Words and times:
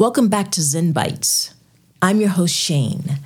Welcome 0.00 0.28
back 0.28 0.50
to 0.52 0.62
Zen 0.62 0.92
Bites. 0.92 1.52
I'm 2.00 2.20
your 2.20 2.30
host, 2.30 2.56
Shane, 2.56 3.18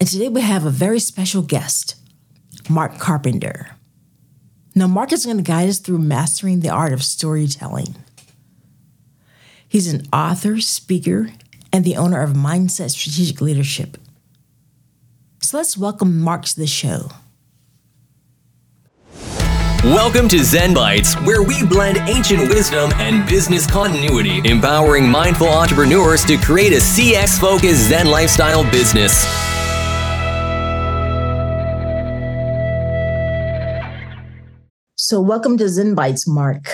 and 0.00 0.08
today 0.08 0.30
we 0.30 0.40
have 0.40 0.64
a 0.64 0.70
very 0.70 0.98
special 0.98 1.42
guest, 1.42 1.94
Mark 2.70 2.98
Carpenter. 2.98 3.76
Now, 4.74 4.86
Mark 4.86 5.12
is 5.12 5.26
going 5.26 5.36
to 5.36 5.42
guide 5.42 5.68
us 5.68 5.78
through 5.78 5.98
mastering 5.98 6.60
the 6.60 6.70
art 6.70 6.94
of 6.94 7.04
storytelling. 7.04 7.96
He's 9.68 9.92
an 9.92 10.08
author, 10.10 10.58
speaker, 10.58 11.32
and 11.70 11.84
the 11.84 11.98
owner 11.98 12.22
of 12.22 12.30
Mindset 12.30 12.92
Strategic 12.92 13.42
Leadership. 13.42 13.98
So 15.42 15.58
let's 15.58 15.76
welcome 15.76 16.18
Mark 16.18 16.46
to 16.46 16.56
the 16.56 16.66
show. 16.66 17.10
Welcome 19.86 20.26
to 20.30 20.42
Zen 20.42 20.74
Bites, 20.74 21.14
where 21.20 21.44
we 21.44 21.64
blend 21.64 21.98
ancient 22.08 22.48
wisdom 22.48 22.90
and 22.96 23.24
business 23.28 23.68
continuity, 23.68 24.40
empowering 24.44 25.08
mindful 25.08 25.46
entrepreneurs 25.46 26.24
to 26.24 26.36
create 26.38 26.72
a 26.72 26.78
CX 26.78 27.38
focused 27.38 27.88
Zen 27.88 28.08
lifestyle 28.08 28.68
business. 28.72 29.12
So, 34.96 35.20
welcome 35.20 35.56
to 35.58 35.68
Zen 35.68 35.94
Bites, 35.94 36.26
Mark. 36.26 36.68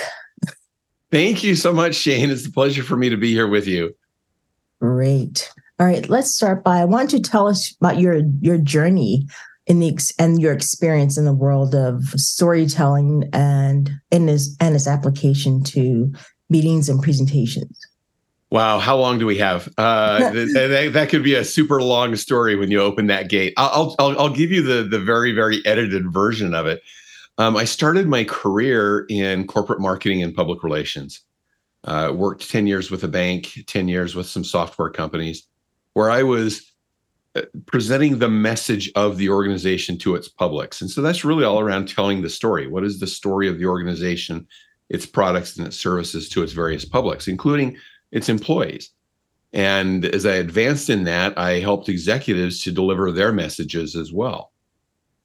Thank 1.11 1.43
you 1.43 1.55
so 1.55 1.71
much, 1.71 1.93
Shane. 1.93 2.31
It's 2.31 2.47
a 2.47 2.51
pleasure 2.51 2.81
for 2.81 2.97
me 2.97 3.09
to 3.09 3.17
be 3.17 3.31
here 3.31 3.47
with 3.47 3.67
you. 3.67 3.95
Great. 4.81 5.53
All 5.79 5.85
right, 5.85 6.09
let's 6.09 6.33
start 6.33 6.63
by 6.63 6.79
I 6.79 6.85
want 6.85 7.11
to 7.11 7.19
tell 7.19 7.47
us 7.47 7.75
about 7.79 7.99
your 7.99 8.21
your 8.41 8.57
journey 8.57 9.27
in 9.65 9.79
the 9.79 9.97
and 10.19 10.41
your 10.41 10.53
experience 10.53 11.17
in 11.17 11.25
the 11.25 11.33
world 11.33 11.73
of 11.73 12.03
storytelling 12.15 13.29
and 13.33 13.91
in 14.11 14.25
this 14.25 14.55
and 14.59 14.75
its 14.75 14.87
application 14.87 15.63
to 15.63 16.11
meetings 16.49 16.89
and 16.89 17.01
presentations. 17.01 17.79
Wow, 18.51 18.77
how 18.77 18.95
long 18.97 19.17
do 19.17 19.25
we 19.25 19.37
have? 19.39 19.67
Uh, 19.77 20.19
that, 20.31 20.91
that, 20.93 21.09
could 21.09 21.23
be 21.23 21.33
a 21.33 21.43
super 21.43 21.81
long 21.81 22.15
story 22.15 22.55
when 22.55 22.69
you 22.69 22.79
open 22.79 23.07
that 23.07 23.29
gate. 23.29 23.53
I'll 23.57 23.95
I'll, 23.97 24.19
I'll 24.19 24.29
give 24.29 24.51
you 24.51 24.61
the 24.61 24.83
the 24.83 24.99
very 24.99 25.31
very 25.31 25.65
edited 25.65 26.11
version 26.11 26.53
of 26.53 26.67
it. 26.67 26.81
Um, 27.37 27.57
I 27.57 27.63
started 27.63 28.07
my 28.07 28.23
career 28.23 29.05
in 29.09 29.47
corporate 29.47 29.79
marketing 29.79 30.21
and 30.21 30.35
public 30.35 30.63
relations. 30.63 31.21
Uh, 31.85 32.11
worked 32.13 32.49
ten 32.51 32.67
years 32.67 32.91
with 32.91 33.03
a 33.03 33.07
bank, 33.07 33.63
ten 33.65 33.87
years 33.87 34.13
with 34.13 34.27
some 34.27 34.43
software 34.43 34.89
companies, 34.89 35.47
where 35.93 36.11
I 36.11 36.23
was 36.23 36.72
presenting 37.65 38.19
the 38.19 38.29
message 38.29 38.91
of 38.95 39.17
the 39.17 39.29
organization 39.29 39.97
to 39.99 40.15
its 40.15 40.27
publics. 40.27 40.81
And 40.81 40.89
so 40.89 41.01
that's 41.01 41.25
really 41.25 41.43
all 41.43 41.59
around 41.59 41.87
telling 41.87 42.21
the 42.21 42.29
story. 42.29 42.67
What 42.67 42.83
is 42.83 42.99
the 42.99 43.07
story 43.07 43.47
of 43.47 43.57
the 43.57 43.65
organization, 43.65 44.47
its 44.89 45.05
products, 45.05 45.57
and 45.57 45.65
its 45.65 45.79
services 45.79 46.29
to 46.29 46.43
its 46.43 46.53
various 46.53 46.85
publics, 46.85 47.27
including 47.27 47.77
its 48.11 48.29
employees? 48.29 48.91
And 49.51 50.05
as 50.05 50.25
I 50.25 50.35
advanced 50.35 50.89
in 50.89 51.03
that, 51.03 51.37
I 51.37 51.59
helped 51.59 51.89
executives 51.89 52.61
to 52.63 52.71
deliver 52.71 53.11
their 53.11 53.31
messages 53.31 53.95
as 53.95 54.11
well. 54.11 54.51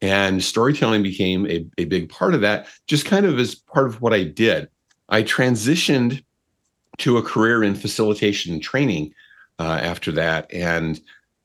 And 0.00 0.44
storytelling 0.44 1.02
became 1.02 1.46
a, 1.46 1.66
a 1.76 1.86
big 1.86 2.08
part 2.08 2.34
of 2.34 2.40
that, 2.42 2.68
just 2.86 3.04
kind 3.04 3.26
of 3.26 3.38
as 3.38 3.54
part 3.54 3.86
of 3.86 4.00
what 4.00 4.14
I 4.14 4.24
did. 4.24 4.68
I 5.08 5.22
transitioned 5.22 6.22
to 6.98 7.16
a 7.16 7.22
career 7.22 7.64
in 7.64 7.74
facilitation 7.74 8.52
and 8.52 8.62
training 8.62 9.14
uh, 9.58 9.80
after 9.82 10.12
that. 10.12 10.52
And 10.52 10.98
uh, 10.98 11.00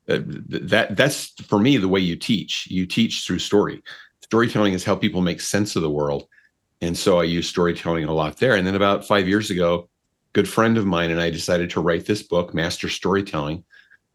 that 0.08 0.96
that's 0.96 1.30
for 1.44 1.60
me 1.60 1.78
the 1.78 1.88
way 1.88 2.00
you 2.00 2.16
teach. 2.16 2.68
You 2.70 2.86
teach 2.86 3.26
through 3.26 3.40
story. 3.40 3.82
Storytelling 4.22 4.74
is 4.74 4.84
how 4.84 4.96
people 4.96 5.22
make 5.22 5.42
sense 5.42 5.76
of 5.76 5.82
the 5.82 5.90
world, 5.90 6.28
and 6.82 6.98
so 6.98 7.20
I 7.20 7.24
use 7.24 7.48
storytelling 7.48 8.06
a 8.06 8.14
lot 8.14 8.38
there. 8.38 8.56
And 8.56 8.66
then 8.66 8.76
about 8.76 9.06
five 9.06 9.28
years 9.28 9.50
ago, 9.50 9.90
good 10.34 10.50
friend 10.50 10.78
of 10.78 10.86
mine 10.86 11.12
and 11.12 11.22
I 11.22 11.30
decided 11.30 11.70
to 11.72 11.82
write 11.82 12.06
this 12.06 12.24
book, 12.24 12.54
Master 12.54 12.90
Storytelling, 12.90 13.64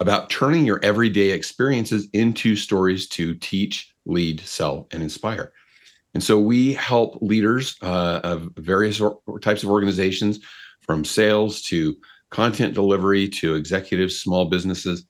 about 0.00 0.30
turning 0.30 0.66
your 0.66 0.80
everyday 0.82 1.30
experiences 1.30 2.08
into 2.12 2.56
stories 2.56 3.08
to 3.08 3.34
teach, 3.34 3.94
lead, 4.06 4.40
sell, 4.40 4.88
and 4.90 5.02
inspire. 5.02 5.52
And 6.14 6.22
so 6.22 6.38
we 6.38 6.74
help 6.74 7.18
leaders 7.20 7.76
uh, 7.82 8.20
of 8.24 8.50
various 8.56 9.00
or- 9.00 9.20
types 9.40 9.62
of 9.62 9.70
organizations, 9.70 10.40
from 10.80 11.04
sales 11.04 11.60
to 11.62 11.96
content 12.30 12.74
delivery 12.74 13.28
to 13.28 13.54
executives, 13.54 14.18
small 14.18 14.46
businesses 14.46 15.04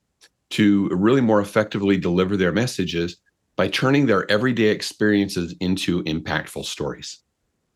to 0.51 0.89
really 0.89 1.21
more 1.21 1.41
effectively 1.41 1.97
deliver 1.97 2.35
their 2.35 2.51
messages 2.51 3.17
by 3.55 3.67
turning 3.67 4.05
their 4.05 4.29
everyday 4.31 4.69
experiences 4.69 5.53
into 5.59 6.03
impactful 6.03 6.65
stories. 6.65 7.19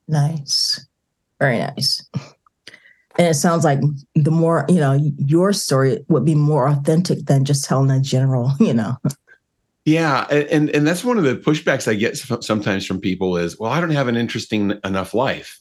Nice. 0.07 0.85
Very 1.39 1.59
nice. 1.59 2.03
And 3.17 3.27
it 3.27 3.35
sounds 3.35 3.63
like 3.63 3.79
the 4.15 4.31
more, 4.31 4.65
you 4.69 4.79
know, 4.79 4.97
your 5.17 5.53
story 5.53 6.03
would 6.07 6.25
be 6.25 6.35
more 6.35 6.67
authentic 6.67 7.25
than 7.25 7.45
just 7.45 7.65
telling 7.65 7.91
a 7.91 7.99
general, 7.99 8.53
you 8.59 8.73
know. 8.73 8.97
Yeah, 9.85 10.23
and 10.31 10.69
and 10.69 10.87
that's 10.87 11.03
one 11.03 11.17
of 11.17 11.25
the 11.25 11.35
pushbacks 11.35 11.89
I 11.89 11.95
get 11.95 12.17
sometimes 12.17 12.85
from 12.85 13.01
people 13.01 13.35
is, 13.35 13.59
well, 13.59 13.71
I 13.71 13.81
don't 13.81 13.89
have 13.89 14.07
an 14.07 14.15
interesting 14.15 14.73
enough 14.85 15.13
life. 15.13 15.59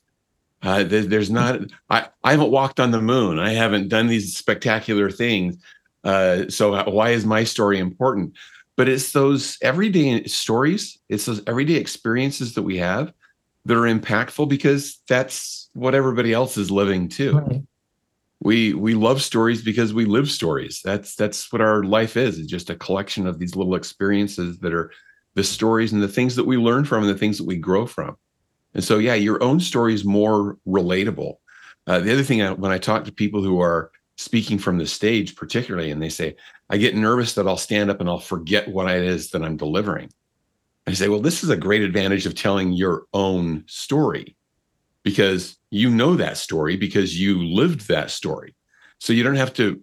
Uh, 0.62 0.84
there, 0.84 1.02
there's 1.02 1.30
not. 1.30 1.60
I 1.90 2.06
I 2.22 2.30
haven't 2.30 2.52
walked 2.52 2.78
on 2.78 2.92
the 2.92 3.02
moon. 3.02 3.40
I 3.40 3.50
haven't 3.50 3.88
done 3.88 4.06
these 4.06 4.36
spectacular 4.36 5.10
things. 5.10 5.56
Uh, 6.04 6.48
so 6.48 6.82
why 6.90 7.10
is 7.10 7.24
my 7.24 7.44
story 7.44 7.78
important? 7.78 8.34
But 8.76 8.88
it's 8.88 9.12
those 9.12 9.58
everyday 9.62 10.24
stories, 10.24 10.98
it's 11.08 11.26
those 11.26 11.42
everyday 11.46 11.74
experiences 11.74 12.54
that 12.54 12.62
we 12.62 12.78
have 12.78 13.12
that 13.64 13.76
are 13.76 13.82
impactful 13.82 14.48
because 14.48 15.00
that's 15.08 15.70
what 15.74 15.94
everybody 15.94 16.32
else 16.32 16.56
is 16.56 16.70
living 16.70 17.08
too. 17.08 17.38
Right. 17.38 17.62
We 18.40 18.74
we 18.74 18.94
love 18.94 19.22
stories 19.22 19.62
because 19.62 19.94
we 19.94 20.04
live 20.04 20.28
stories. 20.28 20.80
That's 20.84 21.14
that's 21.14 21.52
what 21.52 21.60
our 21.60 21.84
life 21.84 22.16
is. 22.16 22.38
It's 22.38 22.50
just 22.50 22.70
a 22.70 22.74
collection 22.74 23.26
of 23.26 23.38
these 23.38 23.54
little 23.54 23.76
experiences 23.76 24.58
that 24.58 24.74
are 24.74 24.90
the 25.34 25.44
stories 25.44 25.92
and 25.92 26.02
the 26.02 26.08
things 26.08 26.34
that 26.36 26.44
we 26.44 26.56
learn 26.56 26.84
from 26.84 27.04
and 27.04 27.14
the 27.14 27.18
things 27.18 27.38
that 27.38 27.46
we 27.46 27.56
grow 27.56 27.86
from. 27.86 28.16
And 28.74 28.82
so, 28.82 28.98
yeah, 28.98 29.14
your 29.14 29.42
own 29.42 29.60
story 29.60 29.94
is 29.94 30.04
more 30.04 30.58
relatable. 30.66 31.36
Uh, 31.86 32.00
the 32.00 32.12
other 32.12 32.22
thing, 32.22 32.42
I, 32.42 32.52
when 32.52 32.72
I 32.72 32.78
talk 32.78 33.04
to 33.04 33.12
people 33.12 33.42
who 33.42 33.60
are 33.60 33.90
speaking 34.22 34.58
from 34.58 34.78
the 34.78 34.86
stage, 34.86 35.36
particularly, 35.36 35.90
and 35.90 36.02
they 36.02 36.08
say, 36.08 36.36
I 36.70 36.76
get 36.76 36.94
nervous 36.94 37.34
that 37.34 37.46
I'll 37.46 37.56
stand 37.56 37.90
up 37.90 38.00
and 38.00 38.08
I'll 38.08 38.18
forget 38.18 38.68
what 38.68 38.90
it 38.90 39.02
is 39.02 39.30
that 39.30 39.42
I'm 39.42 39.56
delivering. 39.56 40.10
I 40.86 40.94
say, 40.94 41.08
well, 41.08 41.20
this 41.20 41.44
is 41.44 41.50
a 41.50 41.56
great 41.56 41.82
advantage 41.82 42.26
of 42.26 42.34
telling 42.34 42.72
your 42.72 43.04
own 43.12 43.64
story 43.66 44.36
because 45.02 45.58
you 45.70 45.90
know 45.90 46.16
that 46.16 46.36
story 46.36 46.76
because 46.76 47.18
you 47.18 47.42
lived 47.42 47.88
that 47.88 48.10
story. 48.10 48.54
So 48.98 49.12
you 49.12 49.22
don't 49.22 49.36
have 49.36 49.54
to 49.54 49.80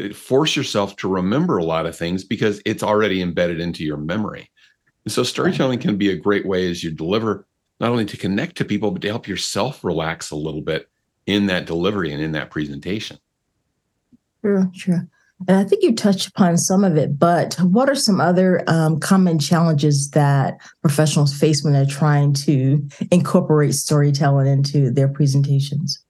uh, 0.00 0.12
force 0.14 0.56
yourself 0.56 0.96
to 0.96 1.08
remember 1.08 1.58
a 1.58 1.64
lot 1.64 1.86
of 1.86 1.96
things 1.96 2.24
because 2.24 2.60
it's 2.64 2.82
already 2.82 3.22
embedded 3.22 3.60
into 3.60 3.84
your 3.84 3.96
memory. 3.96 4.50
And 5.04 5.12
so 5.12 5.22
storytelling 5.22 5.80
can 5.80 5.96
be 5.96 6.10
a 6.10 6.16
great 6.16 6.46
way 6.46 6.70
as 6.70 6.82
you 6.82 6.90
deliver, 6.90 7.46
not 7.80 7.90
only 7.90 8.04
to 8.06 8.16
connect 8.16 8.56
to 8.56 8.64
people, 8.64 8.90
but 8.90 9.02
to 9.02 9.08
help 9.08 9.26
yourself 9.26 9.84
relax 9.84 10.30
a 10.30 10.36
little 10.36 10.60
bit 10.62 10.88
in 11.26 11.46
that 11.46 11.66
delivery 11.66 12.12
and 12.12 12.22
in 12.22 12.32
that 12.32 12.50
presentation. 12.50 13.18
Sure, 14.42 14.70
sure. 14.74 15.08
And 15.48 15.56
I 15.56 15.64
think 15.64 15.82
you 15.82 15.94
touched 15.94 16.28
upon 16.28 16.56
some 16.56 16.84
of 16.84 16.96
it, 16.96 17.18
but 17.18 17.54
what 17.60 17.88
are 17.88 17.94
some 17.94 18.20
other 18.20 18.62
um, 18.68 19.00
common 19.00 19.38
challenges 19.38 20.10
that 20.10 20.58
professionals 20.82 21.36
face 21.36 21.64
when 21.64 21.72
they're 21.72 21.86
trying 21.86 22.32
to 22.34 22.86
incorporate 23.10 23.74
storytelling 23.74 24.46
into 24.46 24.90
their 24.90 25.08
presentations? 25.08 26.04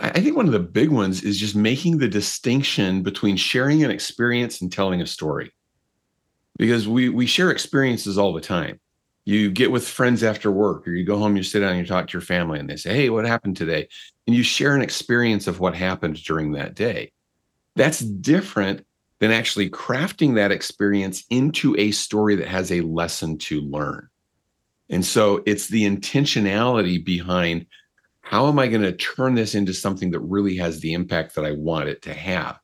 I 0.00 0.20
think 0.20 0.36
one 0.36 0.46
of 0.46 0.52
the 0.52 0.60
big 0.60 0.90
ones 0.90 1.24
is 1.24 1.38
just 1.38 1.56
making 1.56 1.98
the 1.98 2.06
distinction 2.06 3.02
between 3.02 3.36
sharing 3.36 3.82
an 3.82 3.90
experience 3.90 4.60
and 4.60 4.70
telling 4.70 5.00
a 5.00 5.06
story. 5.06 5.52
Because 6.58 6.86
we 6.86 7.08
we 7.08 7.26
share 7.26 7.50
experiences 7.50 8.18
all 8.18 8.32
the 8.32 8.40
time. 8.40 8.78
You 9.24 9.50
get 9.50 9.72
with 9.72 9.88
friends 9.88 10.22
after 10.22 10.50
work, 10.50 10.86
or 10.86 10.92
you 10.92 11.04
go 11.04 11.18
home, 11.18 11.36
you 11.36 11.42
sit 11.42 11.60
down, 11.60 11.70
and 11.70 11.80
you 11.80 11.86
talk 11.86 12.06
to 12.06 12.12
your 12.12 12.20
family, 12.20 12.60
and 12.60 12.68
they 12.68 12.76
say, 12.76 12.94
Hey, 12.94 13.10
what 13.10 13.26
happened 13.26 13.56
today? 13.56 13.88
And 14.26 14.36
you 14.36 14.42
share 14.42 14.76
an 14.76 14.82
experience 14.82 15.46
of 15.46 15.58
what 15.58 15.74
happened 15.74 16.22
during 16.22 16.52
that 16.52 16.74
day 16.74 17.10
that's 17.76 18.00
different 18.00 18.84
than 19.20 19.30
actually 19.30 19.70
crafting 19.70 20.34
that 20.34 20.50
experience 20.50 21.24
into 21.30 21.76
a 21.78 21.90
story 21.90 22.34
that 22.36 22.48
has 22.48 22.72
a 22.72 22.80
lesson 22.80 23.38
to 23.38 23.60
learn. 23.60 24.08
And 24.88 25.04
so 25.04 25.42
it's 25.46 25.68
the 25.68 25.84
intentionality 25.84 27.04
behind 27.04 27.66
how 28.22 28.48
am 28.48 28.58
I 28.58 28.68
going 28.68 28.82
to 28.82 28.92
turn 28.92 29.34
this 29.34 29.54
into 29.54 29.74
something 29.74 30.10
that 30.12 30.20
really 30.20 30.56
has 30.56 30.80
the 30.80 30.92
impact 30.92 31.34
that 31.34 31.44
I 31.44 31.52
want 31.52 31.88
it 31.88 32.02
to 32.02 32.14
have? 32.14 32.58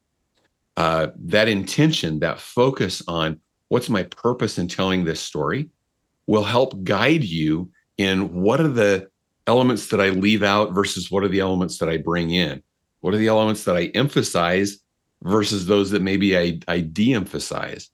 Uh, 0.77 1.09
that 1.25 1.49
intention, 1.49 2.21
that 2.21 2.41
focus 2.41 3.03
on 3.09 3.41
what's 3.69 3.89
my 3.89 4.05
purpose 4.05 4.59
in 4.59 4.69
telling 4.69 5.05
this 5.05 5.21
story 5.21 5.69
will 6.27 6.45
help 6.45 6.85
guide 6.85 7.25
you 7.25 7.71
in 7.99 8.33
what 8.33 8.61
are 8.61 8.69
the 8.69 9.09
elements 9.47 9.89
that 9.89 10.01
I 10.01 10.11
leave 10.11 10.43
out 10.43 10.73
versus 10.73 11.11
what 11.11 11.25
are 11.25 11.29
the 11.29 11.41
elements 11.41 11.79
that 11.79 11.89
I 11.89 11.97
bring 11.97 12.31
in? 12.31 12.63
What 13.01 13.15
are 13.15 13.19
the 13.19 13.29
elements 13.29 13.65
that 13.65 13.77
I 13.77 13.87
emphasize 13.87 14.79
versus 15.23 15.67
those 15.67 15.91
that 15.91 16.03
maybe 16.03 16.37
I, 16.37 16.61
I 16.69 16.81
de 16.81 17.15
emphasize? 17.15 17.91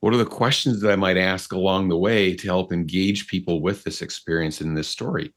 What 0.00 0.12
are 0.12 0.18
the 0.18 0.26
questions 0.26 0.80
that 0.80 0.90
I 0.90 0.96
might 0.96 1.16
ask 1.16 1.52
along 1.52 1.88
the 1.88 1.98
way 1.98 2.34
to 2.34 2.46
help 2.46 2.72
engage 2.72 3.28
people 3.28 3.60
with 3.60 3.84
this 3.84 4.02
experience 4.02 4.60
in 4.60 4.74
this 4.74 4.88
story? 4.88 5.32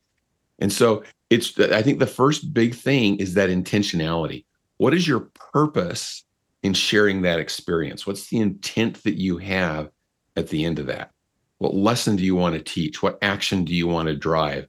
And 0.60 0.72
so 0.72 1.04
it's, 1.30 1.60
I 1.60 1.82
think 1.82 2.00
the 2.00 2.08
first 2.08 2.54
big 2.54 2.74
thing 2.74 3.18
is 3.18 3.34
that 3.36 3.50
intentionality. 3.50 4.46
What 4.78 4.94
is 4.94 5.08
your 5.08 5.30
purpose 5.54 6.24
in 6.64 6.74
sharing 6.74 7.22
that 7.22 7.40
experience? 7.40 8.08
What's 8.08 8.30
the 8.30 8.40
intent 8.40 9.04
that 9.04 9.20
you 9.20 9.38
have 9.38 9.90
at 10.36 10.50
the 10.50 10.66
end 10.66 10.80
of 10.80 10.88
that? 10.88 11.12
What 11.60 11.76
lesson 11.76 12.16
do 12.16 12.24
you 12.24 12.36
want 12.36 12.56
to 12.56 12.62
teach? 12.62 13.02
What 13.02 13.18
action 13.22 13.66
do 13.66 13.74
you 13.74 13.88
want 13.88 14.08
to 14.08 14.16
drive? 14.16 14.68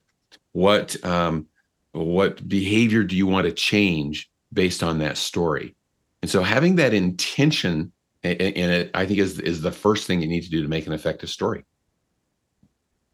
What 0.53 1.03
um, 1.05 1.47
what 1.93 2.47
behavior 2.47 3.03
do 3.03 3.17
you 3.17 3.27
want 3.27 3.47
to 3.47 3.53
change 3.53 4.31
based 4.53 4.83
on 4.83 4.99
that 4.99 5.17
story? 5.17 5.75
And 6.23 6.31
so 6.31 6.43
having 6.43 6.77
that 6.77 6.95
intention 6.95 7.93
in 8.23 8.71
it, 8.71 8.91
I 8.95 9.07
think 9.07 9.19
is 9.19 9.39
is 9.41 9.63
the 9.63 9.73
first 9.73 10.07
thing 10.07 10.21
you 10.21 10.29
need 10.29 10.43
to 10.43 10.51
do 10.51 10.63
to 10.63 10.69
make 10.69 10.87
an 10.87 10.93
effective 10.93 11.31
story. 11.31 11.65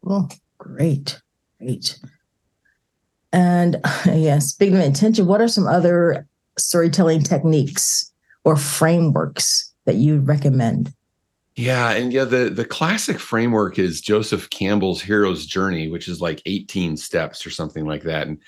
Well, 0.01 0.29
great, 0.57 1.21
great. 1.59 1.99
And 3.31 3.77
yeah, 4.05 4.39
speaking 4.39 4.77
of 4.77 4.83
intention, 4.83 5.25
what 5.25 5.41
are 5.41 5.47
some 5.47 5.67
other 5.67 6.27
storytelling 6.57 7.23
techniques 7.23 8.11
or 8.43 8.55
frameworks 8.55 9.73
that 9.85 9.95
you'd 9.95 10.27
recommend? 10.27 10.93
Yeah, 11.55 11.91
and 11.91 12.11
yeah, 12.11 12.23
the 12.23 12.49
the 12.49 12.65
classic 12.65 13.19
framework 13.19 13.77
is 13.77 14.01
Joseph 14.01 14.49
Campbell's 14.49 15.01
Hero's 15.01 15.45
Journey, 15.45 15.87
which 15.87 16.07
is 16.07 16.19
like 16.19 16.41
18 16.47 16.97
steps 16.97 17.45
or 17.45 17.51
something 17.51 17.85
like 17.85 18.03
that. 18.03 18.27
And 18.27 18.39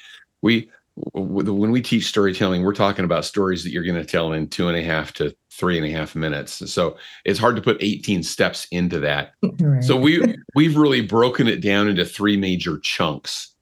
we 0.42 0.72
when 0.96 1.72
we 1.72 1.82
teach 1.82 2.08
storytelling, 2.08 2.64
we're 2.64 2.74
talking 2.74 3.04
about 3.04 3.26
stories 3.26 3.64
that 3.64 3.72
you're 3.72 3.84
going 3.84 3.96
to 3.96 4.06
tell 4.06 4.32
in 4.32 4.48
two 4.48 4.70
and 4.70 4.78
a 4.78 4.84
half 4.84 5.12
to 5.14 5.36
three 5.52 5.78
and 5.78 5.86
a 5.86 5.92
half 5.92 6.16
minutes. 6.16 6.72
So 6.72 6.98
it's 7.26 7.40
hard 7.40 7.56
to 7.58 7.62
put 7.62 7.78
18 7.82 8.24
steps 8.24 8.66
into 8.72 9.00
that. 9.02 9.34
Right. 9.60 9.84
So 9.84 9.98
we 9.98 10.36
we've 10.56 10.78
really 10.78 11.02
broken 11.02 11.48
it 11.48 11.62
down 11.62 11.90
into 11.90 12.06
three 12.06 12.38
major 12.38 12.80
chunks. 12.80 13.54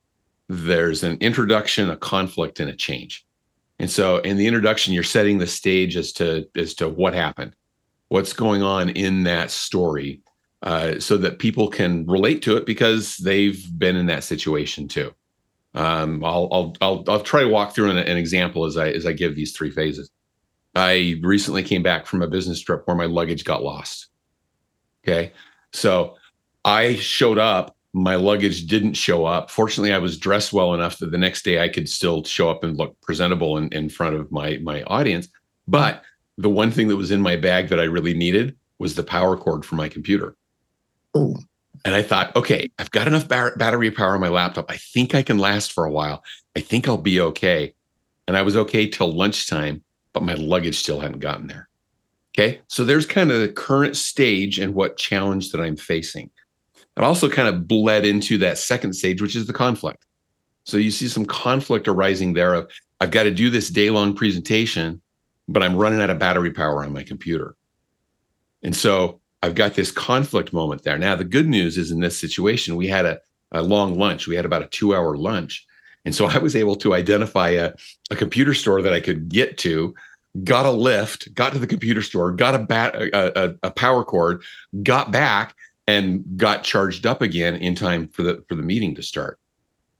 There's 0.48 1.04
an 1.04 1.18
introduction, 1.22 1.90
a 1.90 1.98
conflict, 1.98 2.60
and 2.60 2.70
a 2.70 2.76
change. 2.76 3.26
And 3.80 3.90
so 3.90 4.18
in 4.20 4.38
the 4.38 4.46
introduction, 4.46 4.94
you're 4.94 5.04
setting 5.04 5.40
the 5.40 5.48
stage 5.48 5.98
as 5.98 6.14
to 6.14 6.48
as 6.56 6.76
to 6.76 6.88
what 6.88 7.16
happened, 7.16 7.56
what's 8.10 8.34
going 8.34 8.62
on 8.62 8.90
in 8.90 9.24
that 9.24 9.50
story, 9.50 10.22
uh, 10.62 11.00
so 11.00 11.18
that 11.18 11.40
people 11.40 11.68
can 11.68 12.06
relate 12.06 12.44
to 12.44 12.58
it 12.58 12.68
because 12.68 13.18
they've 13.18 13.68
been 13.78 13.96
in 13.96 14.06
that 14.06 14.24
situation 14.24 14.88
too. 14.88 15.14
Um, 15.75 16.24
I'll, 16.24 16.48
I'll, 16.52 16.75
I'll, 16.81 17.04
I'll 17.08 17.24
try 17.24 17.42
to 17.42 17.48
walk 17.48 17.74
through 17.74 17.90
an, 17.90 17.98
an 17.98 18.18
example 18.18 18.66
as 18.66 18.78
I, 18.78 18.90
as 18.90 19.06
I 19.06 19.14
give 19.14 19.36
these 19.36 19.54
three 19.54 19.72
phases. 19.72 20.12
I 20.75 21.20
recently 21.22 21.64
came 21.64 21.84
back 21.84 22.06
from 22.06 22.22
a 22.22 22.28
business 22.28 22.60
trip 22.60 22.84
where 22.86 22.96
my 22.96 23.06
luggage 23.06 23.44
got 23.44 23.64
lost. 23.64 24.08
Okay. 25.04 25.31
So 25.72 26.16
I 26.66 26.96
showed 26.96 27.38
up, 27.38 27.75
my 27.94 28.16
luggage 28.16 28.66
didn't 28.66 28.94
show 28.94 29.25
up. 29.25 29.52
Fortunately, 29.52 29.94
I 29.94 30.00
was 30.00 30.18
dressed 30.18 30.54
well 30.54 30.74
enough 30.74 30.98
that 30.98 31.12
the 31.12 31.18
next 31.18 31.44
day 31.44 31.62
I 31.62 31.70
could 31.70 31.88
still 31.88 32.24
show 32.24 32.50
up 32.50 32.64
and 32.64 32.78
look 32.78 33.00
presentable 33.02 33.58
in, 33.58 33.70
in 33.70 33.90
front 33.90 34.16
of 34.16 34.31
my, 34.31 34.58
my 34.64 34.81
audience. 34.84 35.28
But 35.68 36.04
the 36.38 36.50
one 36.50 36.72
thing 36.72 36.88
that 36.88 36.96
was 36.96 37.12
in 37.12 37.22
my 37.22 37.36
bag 37.36 37.70
that 37.70 37.80
I 37.80 37.84
really 37.84 38.16
needed 38.16 38.56
was 38.80 38.96
the 38.96 39.04
power 39.04 39.38
cord 39.38 39.64
for 39.64 39.75
my 39.75 39.90
computer. 39.90 40.36
Ooh. 41.16 41.36
And 41.86 41.94
I 41.96 42.02
thought, 42.02 42.36
okay, 42.36 42.72
I've 42.80 42.92
got 42.92 43.08
enough 43.08 43.28
bar- 43.28 43.56
battery 43.58 43.92
power 43.92 44.14
on 44.14 44.22
my 44.22 44.30
laptop. 44.30 44.72
I 44.72 44.78
think 44.78 45.14
I 45.14 45.22
can 45.22 45.38
last 45.38 45.74
for 45.74 45.86
a 45.86 45.92
while. 45.92 46.24
I 46.56 46.62
think 46.62 46.88
I'll 46.88 46.98
be 46.98 47.20
okay. 47.20 47.74
And 48.28 48.38
I 48.38 48.42
was 48.42 48.56
okay 48.56 48.88
till 48.88 49.12
lunchtime, 49.12 49.84
but 50.14 50.24
my 50.24 50.34
luggage 50.36 50.78
still 50.78 51.02
hadn't 51.02 51.20
gotten 51.20 51.48
there. 51.48 51.68
Okay. 52.34 52.62
So 52.68 52.86
there's 52.86 53.06
kind 53.06 53.32
of 53.32 53.42
the 53.42 53.50
current 53.50 53.98
stage 53.98 54.60
and 54.60 54.74
what 54.74 54.98
challenge 54.98 55.52
that 55.52 55.62
I'm 55.62 55.76
facing. 55.76 56.30
It 56.96 57.04
also 57.04 57.30
kind 57.30 57.48
of 57.48 57.68
bled 57.68 58.06
into 58.06 58.38
that 58.40 58.58
second 58.58 58.94
stage, 58.94 59.22
which 59.22 59.36
is 59.36 59.48
the 59.48 59.54
conflict. 59.54 60.06
So 60.64 60.78
you 60.78 60.92
see 60.92 61.08
some 61.08 61.26
conflict 61.26 61.88
arising 61.88 62.34
there 62.34 62.54
of 62.54 62.72
I've 63.02 63.12
got 63.12 63.24
to 63.24 63.32
do 63.32 63.50
this 63.50 63.70
day 63.70 63.90
long 63.90 64.16
presentation, 64.16 65.02
but 65.50 65.62
I'm 65.62 65.76
running 65.76 66.02
out 66.02 66.10
of 66.10 66.20
battery 66.20 66.52
power 66.52 66.84
on 66.86 66.94
my 66.94 67.04
computer. 67.04 67.56
And 68.62 68.76
so 68.76 69.20
I've 69.44 69.56
got 69.56 69.74
this 69.74 69.92
conflict 69.92 70.54
moment 70.54 70.84
there. 70.84 70.98
Now, 70.98 71.18
the 71.18 71.25
good 71.25 71.50
news 71.50 71.78
is 71.78 71.92
in 71.92 72.00
this 72.00 72.18
situation, 72.18 72.78
we 72.78 72.88
had 72.88 73.06
a, 73.06 73.19
a 73.51 73.62
long 73.62 74.00
lunch. 74.00 74.25
We 74.25 74.38
had 74.38 74.45
about 74.45 74.63
a 74.63 74.68
two 74.68 74.95
hour 74.95 75.18
lunch. 75.18 75.68
And 76.06 76.16
so 76.16 76.25
I 76.25 76.38
was 76.38 76.56
able 76.56 76.78
to 76.78 76.94
identify 76.94 77.50
a, 77.50 77.74
a 78.10 78.16
computer 78.16 78.54
store 78.54 78.81
that 78.81 78.94
I 78.94 79.01
could 79.01 79.28
get 79.28 79.57
to, 79.60 79.94
got 80.45 80.66
a 80.66 80.72
lift, 80.72 81.34
got 81.36 81.51
to 81.51 81.60
the 81.60 81.68
computer 81.68 82.01
store, 82.01 82.31
got 82.31 82.56
a, 82.56 82.60
bat, 82.60 82.95
a, 82.95 83.50
a, 83.50 83.56
a 83.63 83.72
power 83.72 84.06
cord, 84.06 84.42
got 84.81 85.12
back, 85.12 85.56
and 85.88 86.24
got 86.38 86.63
charged 86.63 87.06
up 87.06 87.22
again 87.22 87.57
in 87.57 87.75
time 87.75 88.07
for 88.07 88.24
the 88.24 88.46
for 88.48 88.56
the 88.56 88.63
meeting 88.63 88.96
to 88.96 89.04
start. 89.04 89.39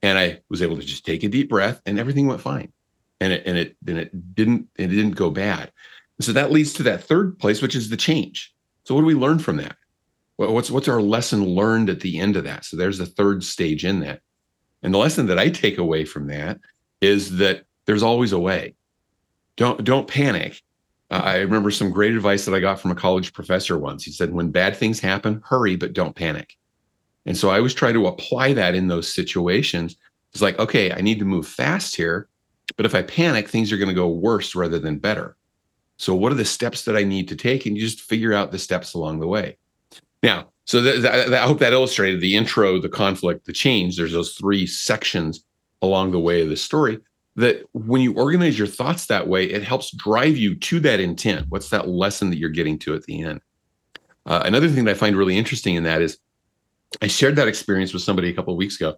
And 0.02 0.18
I 0.18 0.40
was 0.48 0.62
able 0.62 0.76
to 0.78 0.82
just 0.82 1.04
take 1.04 1.22
a 1.22 1.28
deep 1.28 1.50
breath, 1.50 1.82
and 1.84 1.98
everything 1.98 2.26
went 2.26 2.40
fine. 2.40 2.72
And 3.20 3.34
it 3.34 3.42
and 3.44 3.58
it 3.58 3.76
and 3.86 3.98
it 3.98 4.34
didn't 4.34 4.68
it 4.78 4.86
didn't 4.86 5.16
go 5.16 5.28
bad. 5.28 5.70
so 6.20 6.32
that 6.32 6.50
leads 6.50 6.72
to 6.74 6.82
that 6.84 7.04
third 7.04 7.38
place, 7.38 7.60
which 7.60 7.76
is 7.76 7.90
the 7.90 7.98
change. 7.98 8.53
So 8.84 8.94
what 8.94 9.02
do 9.02 9.06
we 9.06 9.14
learn 9.14 9.38
from 9.38 9.56
that? 9.56 9.76
What's 10.36 10.70
what's 10.70 10.88
our 10.88 11.00
lesson 11.00 11.44
learned 11.44 11.90
at 11.90 12.00
the 12.00 12.18
end 12.18 12.36
of 12.36 12.44
that? 12.44 12.64
So 12.64 12.76
there's 12.76 12.98
the 12.98 13.06
third 13.06 13.44
stage 13.44 13.84
in 13.84 14.00
that. 14.00 14.20
And 14.82 14.92
the 14.92 14.98
lesson 14.98 15.26
that 15.26 15.38
I 15.38 15.48
take 15.48 15.78
away 15.78 16.04
from 16.04 16.26
that 16.26 16.58
is 17.00 17.36
that 17.38 17.64
there's 17.86 18.02
always 18.02 18.32
a 18.32 18.38
way. 18.38 18.74
Don't 19.56 19.84
don't 19.84 20.08
panic. 20.08 20.60
Uh, 21.10 21.22
I 21.24 21.36
remember 21.38 21.70
some 21.70 21.90
great 21.90 22.14
advice 22.14 22.44
that 22.44 22.54
I 22.54 22.60
got 22.60 22.80
from 22.80 22.90
a 22.90 22.96
college 22.96 23.32
professor 23.32 23.78
once. 23.78 24.04
He 24.04 24.10
said, 24.10 24.32
"When 24.32 24.50
bad 24.50 24.76
things 24.76 25.00
happen, 25.00 25.40
hurry 25.44 25.76
but 25.76 25.92
don't 25.92 26.16
panic." 26.16 26.56
And 27.26 27.36
so 27.36 27.50
I 27.50 27.58
always 27.58 27.74
try 27.74 27.92
to 27.92 28.06
apply 28.06 28.52
that 28.54 28.74
in 28.74 28.88
those 28.88 29.12
situations. 29.12 29.96
It's 30.32 30.42
like, 30.42 30.58
okay, 30.58 30.92
I 30.92 31.00
need 31.00 31.18
to 31.20 31.24
move 31.24 31.46
fast 31.46 31.94
here, 31.94 32.28
but 32.76 32.86
if 32.86 32.94
I 32.94 33.02
panic, 33.02 33.48
things 33.48 33.72
are 33.72 33.76
going 33.76 33.88
to 33.88 33.94
go 33.94 34.08
worse 34.08 34.54
rather 34.54 34.78
than 34.78 34.98
better. 34.98 35.36
So, 35.96 36.14
what 36.14 36.32
are 36.32 36.36
the 36.36 36.44
steps 36.44 36.84
that 36.84 36.96
I 36.96 37.04
need 37.04 37.28
to 37.28 37.36
take? 37.36 37.66
And 37.66 37.76
you 37.76 37.82
just 37.82 38.00
figure 38.00 38.32
out 38.32 38.52
the 38.52 38.58
steps 38.58 38.94
along 38.94 39.20
the 39.20 39.28
way. 39.28 39.56
Now, 40.22 40.48
so 40.64 40.82
th- 40.82 41.02
th- 41.02 41.30
I 41.30 41.46
hope 41.46 41.58
that 41.58 41.72
illustrated 41.72 42.20
the 42.20 42.34
intro, 42.34 42.80
the 42.80 42.88
conflict, 42.88 43.46
the 43.46 43.52
change. 43.52 43.96
There's 43.96 44.12
those 44.12 44.34
three 44.34 44.66
sections 44.66 45.44
along 45.82 46.10
the 46.10 46.20
way 46.20 46.42
of 46.42 46.48
the 46.48 46.56
story. 46.56 46.98
That 47.36 47.64
when 47.72 48.00
you 48.00 48.14
organize 48.14 48.58
your 48.58 48.68
thoughts 48.68 49.06
that 49.06 49.28
way, 49.28 49.44
it 49.44 49.62
helps 49.62 49.90
drive 49.90 50.36
you 50.36 50.54
to 50.54 50.80
that 50.80 51.00
intent. 51.00 51.46
What's 51.48 51.70
that 51.70 51.88
lesson 51.88 52.30
that 52.30 52.38
you're 52.38 52.48
getting 52.48 52.78
to 52.80 52.94
at 52.94 53.02
the 53.04 53.22
end? 53.22 53.40
Uh, 54.24 54.42
another 54.44 54.68
thing 54.68 54.84
that 54.84 54.92
I 54.92 54.94
find 54.94 55.16
really 55.16 55.36
interesting 55.36 55.74
in 55.74 55.82
that 55.82 56.00
is 56.00 56.18
I 57.02 57.08
shared 57.08 57.36
that 57.36 57.48
experience 57.48 57.92
with 57.92 58.02
somebody 58.02 58.30
a 58.30 58.32
couple 58.32 58.54
of 58.54 58.58
weeks 58.58 58.76
ago. 58.76 58.96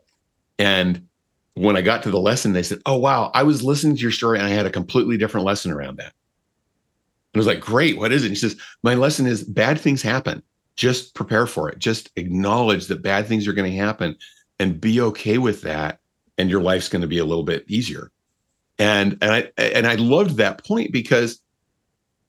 And 0.58 1.08
when 1.54 1.76
I 1.76 1.80
got 1.80 2.02
to 2.04 2.10
the 2.10 2.20
lesson, 2.20 2.52
they 2.52 2.62
said, 2.62 2.80
Oh, 2.86 2.98
wow, 2.98 3.30
I 3.34 3.42
was 3.42 3.62
listening 3.62 3.96
to 3.96 4.02
your 4.02 4.12
story 4.12 4.38
and 4.38 4.46
I 4.46 4.50
had 4.50 4.66
a 4.66 4.70
completely 4.70 5.16
different 5.16 5.46
lesson 5.46 5.72
around 5.72 5.96
that. 5.96 6.12
I 7.36 7.40
was 7.40 7.46
like, 7.46 7.60
great, 7.60 7.98
what 7.98 8.12
is 8.12 8.24
it? 8.24 8.28
he 8.28 8.34
says, 8.34 8.56
my 8.82 8.94
lesson 8.94 9.26
is 9.26 9.44
bad 9.44 9.80
things 9.80 10.02
happen. 10.02 10.42
Just 10.76 11.14
prepare 11.14 11.46
for 11.46 11.68
it. 11.68 11.78
Just 11.78 12.10
acknowledge 12.16 12.86
that 12.86 13.02
bad 13.02 13.26
things 13.26 13.46
are 13.46 13.52
going 13.52 13.70
to 13.70 13.76
happen 13.76 14.16
and 14.58 14.80
be 14.80 15.00
okay 15.00 15.38
with 15.38 15.62
that. 15.62 16.00
And 16.38 16.50
your 16.50 16.60
life's 16.60 16.88
going 16.88 17.02
to 17.02 17.08
be 17.08 17.18
a 17.18 17.24
little 17.24 17.44
bit 17.44 17.64
easier. 17.66 18.10
And 18.78 19.16
and 19.22 19.32
I 19.32 19.50
and 19.56 19.86
I 19.86 19.94
loved 19.94 20.36
that 20.36 20.62
point 20.62 20.92
because 20.92 21.40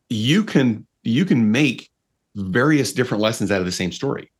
you 0.09 0.45
can 0.45 0.87
you 1.03 1.25
can 1.25 1.51
make 1.51 1.91
various 2.35 2.93
different 2.93 3.21
lessons 3.21 3.51
out 3.51 3.59
of 3.59 3.65
the 3.65 3.71
same 3.71 3.91
story. 3.91 4.31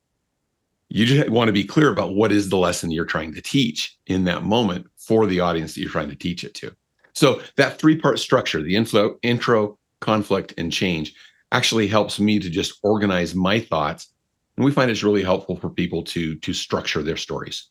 You 0.90 1.06
just 1.06 1.30
want 1.30 1.50
to 1.50 1.54
be 1.54 1.66
clear 1.66 1.92
about 1.92 2.14
what 2.14 2.32
is 2.32 2.48
the 2.48 2.58
lesson 2.58 2.92
you're 2.92 3.04
trying 3.04 3.34
to 3.34 3.42
teach 3.42 3.98
in 4.08 4.24
that 4.24 4.44
moment 4.44 4.88
for 4.96 5.26
the 5.26 5.42
audience 5.42 5.74
that 5.74 5.82
you're 5.82 5.90
trying 5.90 6.10
to 6.10 6.16
teach 6.16 6.46
it 6.46 6.54
to. 6.56 6.74
So 7.14 7.42
that 7.56 7.80
three 7.80 7.98
part 7.98 8.20
structure, 8.20 8.62
the 8.62 8.76
inflow, 8.76 9.18
intro, 9.22 9.78
conflict 10.00 10.54
and 10.58 10.72
change 10.72 11.14
actually 11.52 11.88
helps 11.88 12.20
me 12.20 12.40
to 12.40 12.50
just 12.50 12.78
organize 12.84 13.34
my 13.36 13.60
thoughts. 13.60 14.12
And 14.56 14.66
we 14.66 14.72
find 14.72 14.90
it's 14.92 15.04
really 15.04 15.24
helpful 15.24 15.56
for 15.56 15.70
people 15.70 16.04
to 16.06 16.36
to 16.36 16.54
structure 16.54 17.04
their 17.04 17.18
stories. 17.18 17.70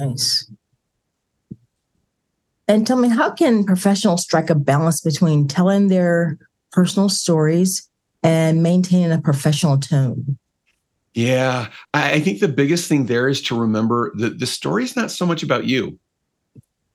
Nice. 0.00 0.50
And 2.68 2.86
tell 2.86 2.98
me 2.98 3.08
how 3.08 3.30
can 3.30 3.64
professionals 3.64 4.22
strike 4.22 4.50
a 4.50 4.54
balance 4.54 5.00
between 5.00 5.48
telling 5.48 5.88
their 5.88 6.38
personal 6.70 7.08
stories 7.08 7.88
and 8.22 8.62
maintaining 8.62 9.10
a 9.10 9.20
professional 9.20 9.78
tone? 9.78 10.38
Yeah 11.14 11.68
i 11.94 12.20
think 12.20 12.38
the 12.38 12.46
biggest 12.48 12.88
thing 12.88 13.06
there 13.06 13.28
is 13.28 13.42
to 13.42 13.58
remember 13.58 14.12
that 14.18 14.38
the 14.38 14.46
story 14.46 14.84
is 14.84 14.94
not 14.94 15.10
so 15.10 15.26
much 15.26 15.42
about 15.42 15.64
you 15.64 15.98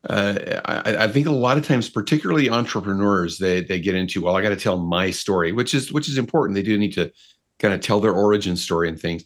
uh, 0.10 0.60
I, 0.65 1.05
I, 1.05 1.07
think 1.07 1.27
a 1.27 1.31
lot 1.31 1.57
of 1.57 1.65
times, 1.65 1.89
particularly 1.89 2.50
entrepreneurs, 2.50 3.38
they 3.38 3.62
they 3.62 3.79
get 3.79 3.95
into 3.95 4.22
well, 4.22 4.36
I 4.36 4.41
got 4.41 4.50
to 4.50 4.57
tell 4.57 4.77
my 4.77 5.12
story, 5.12 5.53
which 5.53 5.74
is 5.74 5.93
which 5.93 6.10
is 6.10 6.17
important. 6.17 6.55
They 6.55 6.63
do 6.63 6.77
need 6.77 6.93
to 6.93 7.12
kind 7.60 7.74
of 7.74 7.79
tell 7.79 8.01
their 8.01 8.13
origin 8.13 8.57
story 8.57 8.89
and 8.89 9.00
things. 9.00 9.24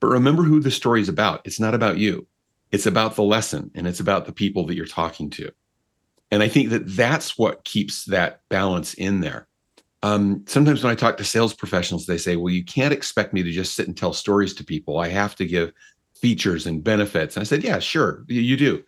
But 0.00 0.06
remember 0.08 0.42
who 0.42 0.60
the 0.60 0.70
story 0.70 1.02
is 1.02 1.10
about. 1.10 1.42
It's 1.44 1.60
not 1.60 1.74
about 1.74 1.98
you. 1.98 2.26
It's 2.72 2.86
about 2.86 3.16
the 3.16 3.22
lesson, 3.22 3.70
and 3.74 3.86
it's 3.86 4.00
about 4.00 4.24
the 4.24 4.32
people 4.32 4.64
that 4.66 4.74
you're 4.74 4.86
talking 4.86 5.28
to. 5.30 5.50
And 6.30 6.42
I 6.42 6.48
think 6.48 6.70
that 6.70 6.96
that's 6.96 7.36
what 7.36 7.64
keeps 7.64 8.06
that 8.06 8.40
balance 8.48 8.94
in 8.94 9.20
there. 9.20 9.46
Um, 10.02 10.44
sometimes 10.46 10.82
when 10.82 10.90
I 10.90 10.96
talk 10.96 11.18
to 11.18 11.24
sales 11.24 11.52
professionals, 11.52 12.06
they 12.06 12.18
say, 12.18 12.36
"Well, 12.36 12.52
you 12.52 12.64
can't 12.64 12.94
expect 12.94 13.34
me 13.34 13.42
to 13.42 13.50
just 13.50 13.74
sit 13.74 13.88
and 13.88 13.96
tell 13.96 14.14
stories 14.14 14.54
to 14.54 14.64
people. 14.64 14.98
I 14.98 15.08
have 15.08 15.36
to 15.36 15.44
give 15.44 15.72
features 16.14 16.66
and 16.66 16.82
benefits." 16.82 17.36
And 17.36 17.42
I 17.42 17.44
said, 17.44 17.62
"Yeah, 17.62 17.78
sure, 17.78 18.24
you 18.26 18.56
do." 18.56 18.82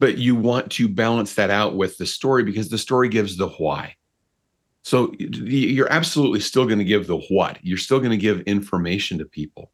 But 0.00 0.18
you 0.18 0.34
want 0.34 0.72
to 0.72 0.88
balance 0.88 1.34
that 1.34 1.50
out 1.50 1.76
with 1.76 1.96
the 1.98 2.06
story 2.06 2.42
because 2.42 2.70
the 2.70 2.78
story 2.78 3.08
gives 3.08 3.36
the 3.36 3.48
why. 3.48 3.94
So 4.82 5.12
you're 5.18 5.92
absolutely 5.92 6.40
still 6.40 6.64
going 6.64 6.78
to 6.78 6.84
give 6.84 7.06
the 7.06 7.18
what. 7.28 7.58
You're 7.62 7.78
still 7.78 7.98
going 7.98 8.10
to 8.10 8.16
give 8.16 8.40
information 8.40 9.18
to 9.18 9.26
people. 9.26 9.70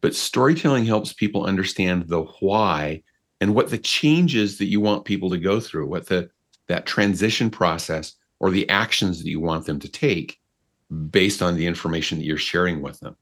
But 0.00 0.14
storytelling 0.14 0.86
helps 0.86 1.12
people 1.12 1.44
understand 1.44 2.08
the 2.08 2.22
why 2.40 3.02
and 3.40 3.54
what 3.54 3.70
the 3.70 3.78
changes 3.78 4.56
that 4.58 4.66
you 4.66 4.80
want 4.80 5.04
people 5.04 5.28
to 5.30 5.38
go 5.38 5.58
through, 5.58 5.88
what 5.88 6.06
the 6.06 6.30
that 6.68 6.86
transition 6.86 7.50
process 7.50 8.14
or 8.38 8.50
the 8.50 8.68
actions 8.68 9.22
that 9.22 9.28
you 9.28 9.40
want 9.40 9.66
them 9.66 9.80
to 9.80 9.88
take 9.88 10.40
based 11.10 11.42
on 11.42 11.56
the 11.56 11.66
information 11.66 12.18
that 12.18 12.24
you're 12.24 12.36
sharing 12.36 12.82
with 12.82 12.98
them. 13.00 13.16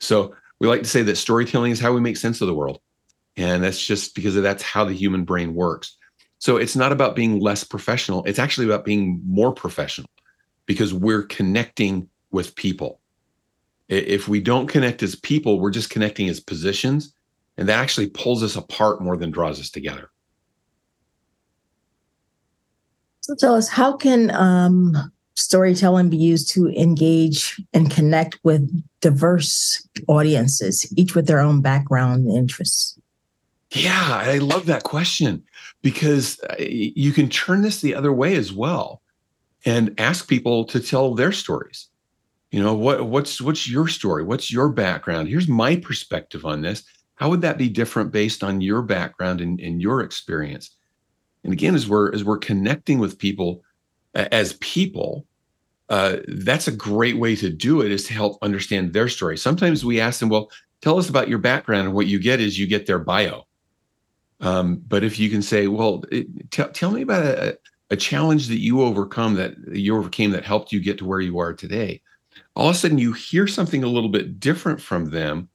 So 0.00 0.34
we 0.60 0.68
like 0.68 0.82
to 0.82 0.88
say 0.88 1.02
that 1.02 1.16
storytelling 1.16 1.72
is 1.72 1.80
how 1.80 1.92
we 1.92 2.00
make 2.00 2.16
sense 2.16 2.40
of 2.40 2.46
the 2.46 2.54
world. 2.54 2.80
And 3.36 3.64
that's 3.64 3.84
just 3.84 4.14
because 4.14 4.34
that's 4.34 4.62
how 4.62 4.84
the 4.84 4.94
human 4.94 5.24
brain 5.24 5.54
works. 5.54 5.96
So 6.38 6.56
it's 6.56 6.76
not 6.76 6.92
about 6.92 7.16
being 7.16 7.40
less 7.40 7.64
professional. 7.64 8.22
It's 8.24 8.38
actually 8.38 8.66
about 8.66 8.84
being 8.84 9.20
more 9.26 9.52
professional 9.52 10.10
because 10.66 10.92
we're 10.92 11.22
connecting 11.22 12.08
with 12.30 12.54
people. 12.54 13.00
If 13.88 14.28
we 14.28 14.40
don't 14.40 14.66
connect 14.66 15.02
as 15.02 15.14
people, 15.14 15.60
we're 15.60 15.70
just 15.70 15.90
connecting 15.90 16.28
as 16.28 16.40
positions. 16.40 17.14
And 17.56 17.68
that 17.68 17.78
actually 17.78 18.08
pulls 18.08 18.42
us 18.42 18.56
apart 18.56 19.00
more 19.00 19.16
than 19.16 19.30
draws 19.30 19.60
us 19.60 19.70
together. 19.70 20.10
So 23.20 23.34
tell 23.34 23.54
us, 23.54 23.68
how 23.68 23.96
can 23.96 24.30
um, 24.32 25.12
storytelling 25.34 26.10
be 26.10 26.18
used 26.18 26.50
to 26.50 26.68
engage 26.68 27.60
and 27.72 27.90
connect 27.90 28.38
with 28.42 28.68
diverse 29.00 29.86
audiences, 30.08 30.92
each 30.96 31.14
with 31.14 31.26
their 31.26 31.40
own 31.40 31.62
background 31.62 32.26
and 32.26 32.36
interests? 32.36 32.98
Yeah, 33.74 34.22
I 34.22 34.38
love 34.38 34.66
that 34.66 34.84
question 34.84 35.42
because 35.82 36.38
uh, 36.48 36.54
you 36.58 37.12
can 37.12 37.28
turn 37.28 37.62
this 37.62 37.80
the 37.80 37.94
other 37.94 38.12
way 38.12 38.36
as 38.36 38.52
well 38.52 39.02
and 39.64 39.94
ask 39.98 40.28
people 40.28 40.64
to 40.66 40.78
tell 40.78 41.14
their 41.14 41.32
stories. 41.32 41.88
You 42.52 42.62
know, 42.62 42.74
what 42.74 43.06
what's 43.06 43.40
what's 43.40 43.68
your 43.68 43.88
story? 43.88 44.22
What's 44.22 44.52
your 44.52 44.68
background? 44.68 45.28
Here's 45.28 45.48
my 45.48 45.74
perspective 45.74 46.46
on 46.46 46.62
this. 46.62 46.84
How 47.16 47.28
would 47.30 47.40
that 47.40 47.58
be 47.58 47.68
different 47.68 48.12
based 48.12 48.44
on 48.44 48.60
your 48.60 48.80
background 48.80 49.40
and, 49.40 49.58
and 49.58 49.82
your 49.82 50.02
experience? 50.02 50.70
And 51.42 51.52
again, 51.52 51.74
as 51.74 51.88
we're 51.88 52.12
as 52.14 52.22
we're 52.22 52.38
connecting 52.38 53.00
with 53.00 53.18
people 53.18 53.64
as 54.14 54.52
people, 54.54 55.26
uh, 55.88 56.18
that's 56.28 56.68
a 56.68 56.72
great 56.72 57.16
way 57.16 57.34
to 57.34 57.50
do 57.50 57.80
it 57.80 57.90
is 57.90 58.04
to 58.04 58.14
help 58.14 58.38
understand 58.40 58.92
their 58.92 59.08
story. 59.08 59.36
Sometimes 59.36 59.84
we 59.84 60.00
ask 60.00 60.20
them, 60.20 60.28
well, 60.28 60.48
tell 60.80 60.96
us 60.96 61.08
about 61.08 61.28
your 61.28 61.38
background. 61.38 61.88
And 61.88 61.94
what 61.94 62.06
you 62.06 62.20
get 62.20 62.40
is 62.40 62.56
you 62.56 62.68
get 62.68 62.86
their 62.86 63.00
bio. 63.00 63.46
Um, 64.40 64.82
but 64.86 65.04
if 65.04 65.18
you 65.18 65.30
can 65.30 65.42
say, 65.42 65.68
well, 65.68 66.04
it, 66.10 66.50
t- 66.50 66.64
tell 66.72 66.90
me 66.90 67.02
about 67.02 67.24
a, 67.24 67.58
a 67.90 67.96
challenge 67.96 68.48
that 68.48 68.58
you 68.58 68.82
overcome 68.82 69.34
that 69.34 69.54
you 69.72 69.96
overcame 69.96 70.30
that 70.32 70.44
helped 70.44 70.72
you 70.72 70.80
get 70.80 70.98
to 70.98 71.04
where 71.04 71.20
you 71.20 71.38
are 71.38 71.52
today. 71.52 72.00
All 72.56 72.68
of 72.68 72.76
a 72.76 72.78
sudden, 72.78 72.98
you 72.98 73.12
hear 73.12 73.46
something 73.46 73.84
a 73.84 73.88
little 73.88 74.08
bit 74.08 74.40
different 74.40 74.80
from 74.80 75.06
them, 75.06 75.48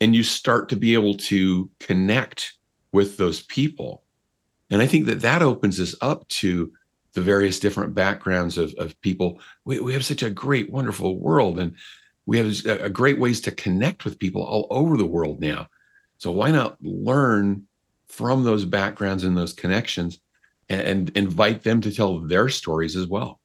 and 0.00 0.14
you 0.14 0.22
start 0.22 0.68
to 0.70 0.76
be 0.76 0.94
able 0.94 1.14
to 1.14 1.70
connect 1.78 2.54
with 2.92 3.16
those 3.16 3.42
people. 3.42 4.02
And 4.70 4.82
I 4.82 4.86
think 4.86 5.06
that 5.06 5.20
that 5.20 5.42
opens 5.42 5.78
us 5.80 5.94
up 6.00 6.26
to 6.28 6.72
the 7.12 7.20
various 7.20 7.60
different 7.60 7.94
backgrounds 7.94 8.58
of, 8.58 8.74
of 8.78 8.98
people. 9.00 9.40
We, 9.64 9.80
we 9.80 9.92
have 9.92 10.04
such 10.04 10.22
a 10.22 10.30
great, 10.30 10.70
wonderful 10.70 11.18
world, 11.18 11.58
and 11.58 11.74
we 12.26 12.38
have 12.38 12.66
a, 12.66 12.84
a 12.84 12.90
great 12.90 13.18
ways 13.18 13.40
to 13.42 13.50
connect 13.50 14.04
with 14.04 14.18
people 14.18 14.42
all 14.42 14.66
over 14.70 14.96
the 14.96 15.06
world 15.06 15.40
now. 15.40 15.68
So 16.18 16.30
why 16.30 16.50
not 16.50 16.76
learn 16.82 17.65
from 18.08 18.44
those 18.44 18.64
backgrounds 18.64 19.24
and 19.24 19.36
those 19.36 19.52
connections 19.52 20.20
and, 20.68 20.80
and 20.80 21.10
invite 21.16 21.62
them 21.62 21.80
to 21.80 21.92
tell 21.92 22.20
their 22.20 22.48
stories 22.48 22.96
as 22.96 23.06
well? 23.06 23.40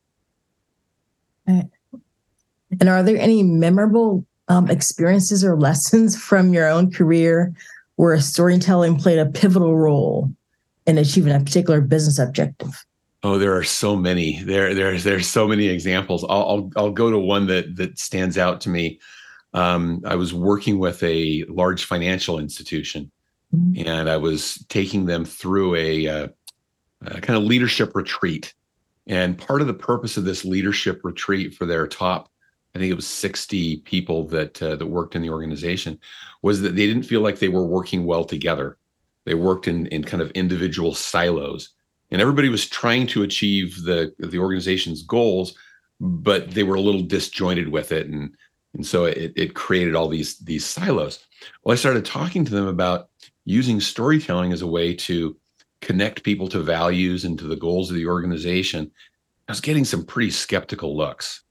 And 2.80 2.88
are 2.88 3.04
there 3.04 3.18
any 3.18 3.44
memorable 3.44 4.26
um, 4.48 4.70
experiences 4.70 5.44
or 5.44 5.56
lessons 5.60 6.22
from 6.22 6.54
your 6.54 6.68
own 6.68 6.92
career 6.92 7.54
where 7.96 8.20
storytelling 8.20 8.98
played 8.98 9.20
a 9.20 9.26
pivotal 9.26 9.78
role 9.78 10.32
in 10.86 10.98
achieving 10.98 11.34
a 11.34 11.40
particular 11.40 11.82
business 11.82 12.20
objective? 12.20 12.86
Oh, 13.24 13.38
there 13.38 13.56
are 13.56 13.64
so 13.64 13.96
many. 13.96 14.42
There, 14.44 14.74
there's 14.74 15.04
there's 15.04 15.28
so 15.28 15.48
many 15.48 15.68
examples. 15.68 16.24
I'll, 16.24 16.32
I'll 16.32 16.72
I'll 16.76 16.92
go 16.92 17.12
to 17.12 17.20
one 17.20 17.46
that 17.48 17.76
that 17.76 18.00
stands 18.00 18.38
out 18.38 18.62
to 18.62 18.70
me. 18.70 19.00
Um, 19.54 20.02
I 20.06 20.16
was 20.16 20.34
working 20.34 20.80
with 20.80 21.04
a 21.04 21.44
large 21.48 21.86
financial 21.86 22.40
institution, 22.40 23.12
mm-hmm. 23.56 23.88
and 23.88 24.10
I 24.10 24.18
was 24.18 24.64
taking 24.70 25.06
them 25.06 25.26
through 25.26 25.76
a, 25.76 26.06
a, 26.06 26.24
uh, 26.24 26.28
a 27.08 27.22
kind 27.22 27.38
of 27.38 27.44
leadership 27.44 27.96
retreat. 27.96 28.54
And 29.08 29.38
part 29.38 29.62
of 29.62 29.68
the 29.68 29.74
purpose 29.74 30.18
of 30.18 30.26
this 30.26 30.46
leadership 30.46 31.02
retreat 31.04 31.56
for 31.56 31.66
their 31.66 31.88
top, 31.88 32.30
I 32.76 32.80
think 32.80 32.92
it 32.92 32.96
was 32.96 33.08
60 33.08 33.78
people 33.78 34.28
that 34.28 34.62
uh, 34.62 34.76
that 34.76 34.86
worked 34.86 35.16
in 35.16 35.22
the 35.22 35.30
organization, 35.30 36.00
was 36.42 36.62
that 36.62 36.76
they 36.76 36.86
didn't 36.86 37.04
feel 37.04 37.22
like 37.22 37.40
they 37.40 37.50
were 37.50 37.66
working 37.66 38.06
well 38.06 38.24
together. 38.24 38.78
They 39.26 39.34
worked 39.34 39.68
in 39.68 39.88
in 39.88 40.04
kind 40.04 40.22
of 40.22 40.32
individual 40.32 40.94
silos 40.94 41.74
and 42.12 42.22
everybody 42.22 42.50
was 42.50 42.68
trying 42.68 43.08
to 43.08 43.24
achieve 43.24 43.84
the 43.84 44.14
the 44.20 44.38
organization's 44.38 45.02
goals 45.02 45.56
but 46.00 46.52
they 46.52 46.64
were 46.64 46.76
a 46.76 46.82
little 46.82 47.02
disjointed 47.02 47.70
with 47.70 47.92
it 47.92 48.08
and 48.08 48.36
and 48.74 48.86
so 48.86 49.06
it, 49.06 49.34
it 49.36 49.56
created 49.56 49.96
all 49.96 50.08
these 50.08 50.38
these 50.40 50.66
silos 50.66 51.26
well 51.64 51.74
i 51.74 51.76
started 51.76 52.06
talking 52.06 52.46
to 52.46 52.52
them 52.52 52.68
about 52.68 53.10
using 53.52 53.80
storytelling 53.80 54.52
as 54.54 54.62
a 54.62 54.68
way 54.68 54.94
to 54.94 55.38
connect 55.82 56.24
people 56.24 56.48
to 56.48 56.60
values 56.60 57.26
and 57.26 57.38
to 57.40 57.46
the 57.46 57.56
goals 57.56 57.90
of 57.90 57.96
the 57.96 58.06
organization 58.06 58.90
i 59.48 59.52
was 59.52 59.62
getting 59.62 59.86
some 59.86 60.06
pretty 60.06 60.30
skeptical 60.30 60.96
looks 60.96 61.44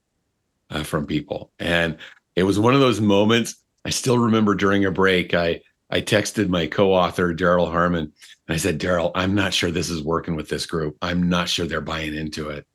uh, 0.69 0.83
from 0.83 1.05
people 1.05 1.51
and 1.59 1.97
it 2.35 2.43
was 2.43 2.59
one 2.59 2.73
of 2.73 2.79
those 2.79 3.01
moments 3.01 3.55
i 3.85 3.89
still 3.89 4.17
remember 4.17 4.55
during 4.55 4.85
a 4.85 4.91
break 4.91 5.33
i 5.33 5.59
i 5.89 5.99
texted 5.99 6.47
my 6.47 6.65
co-author 6.65 7.33
daryl 7.33 7.69
harmon 7.69 8.11
and 8.51 8.57
I 8.57 8.57
said, 8.57 8.81
Daryl, 8.81 9.11
I'm 9.15 9.33
not 9.33 9.53
sure 9.53 9.71
this 9.71 9.89
is 9.89 10.03
working 10.03 10.35
with 10.35 10.49
this 10.49 10.65
group. 10.65 10.97
I'm 11.01 11.29
not 11.29 11.47
sure 11.47 11.65
they're 11.65 11.79
buying 11.79 12.13
into 12.13 12.49
it. 12.49 12.67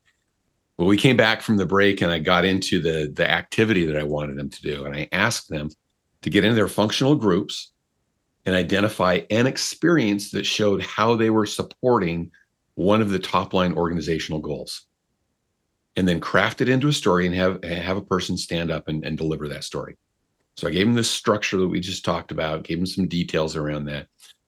Well, 0.75 0.87
we 0.87 0.97
came 0.97 1.15
back 1.15 1.43
from 1.43 1.57
the 1.57 1.67
break 1.67 2.01
and 2.01 2.11
I 2.11 2.17
got 2.17 2.45
into 2.45 2.81
the, 2.81 3.13
the 3.15 3.29
activity 3.29 3.85
that 3.85 3.95
I 3.95 4.01
wanted 4.01 4.37
them 4.37 4.49
to 4.49 4.61
do. 4.63 4.85
And 4.85 4.95
I 4.95 5.07
asked 5.11 5.49
them 5.49 5.69
to 6.23 6.31
get 6.31 6.43
into 6.43 6.55
their 6.55 6.67
functional 6.67 7.13
groups 7.13 7.73
and 8.47 8.55
identify 8.55 9.21
an 9.29 9.45
experience 9.45 10.31
that 10.31 10.45
showed 10.45 10.81
how 10.81 11.15
they 11.15 11.29
were 11.29 11.45
supporting 11.45 12.31
one 12.73 13.01
of 13.01 13.11
the 13.11 13.19
top 13.19 13.53
line 13.53 13.73
organizational 13.73 14.39
goals. 14.39 14.85
And 15.95 16.07
then 16.07 16.19
craft 16.19 16.61
it 16.61 16.69
into 16.69 16.87
a 16.87 16.93
story 16.93 17.27
and 17.27 17.35
have, 17.35 17.63
have 17.63 17.97
a 17.97 18.01
person 18.01 18.37
stand 18.37 18.71
up 18.71 18.87
and, 18.87 19.05
and 19.05 19.17
deliver 19.17 19.47
that 19.47 19.63
story. 19.63 19.97
So 20.55 20.67
I 20.67 20.71
gave 20.71 20.87
them 20.87 20.95
the 20.95 21.03
structure 21.03 21.57
that 21.57 21.67
we 21.67 21.79
just 21.79 22.05
talked 22.05 22.31
about, 22.31 22.63
gave 22.63 22.77
them 22.77 22.87
some 22.87 23.07
details 23.07 23.55
around 23.55 23.85
that 23.85 24.07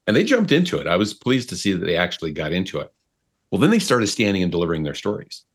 and 0.10 0.16
they 0.16 0.24
jumped 0.24 0.52
into 0.52 0.80
it. 0.80 0.88
I 0.88 0.96
was 0.96 1.14
pleased 1.14 1.50
to 1.50 1.56
see 1.56 1.72
that 1.72 1.86
they 1.86 1.96
actually 1.96 2.32
got 2.32 2.52
into 2.52 2.80
it. 2.80 2.92
Well, 3.52 3.62
then 3.62 3.70
they 3.70 3.78
started 3.78 4.08
standing 4.08 4.42
and 4.42 4.52
delivering 4.52 4.82
their 4.82 4.96
stories. 4.96 5.46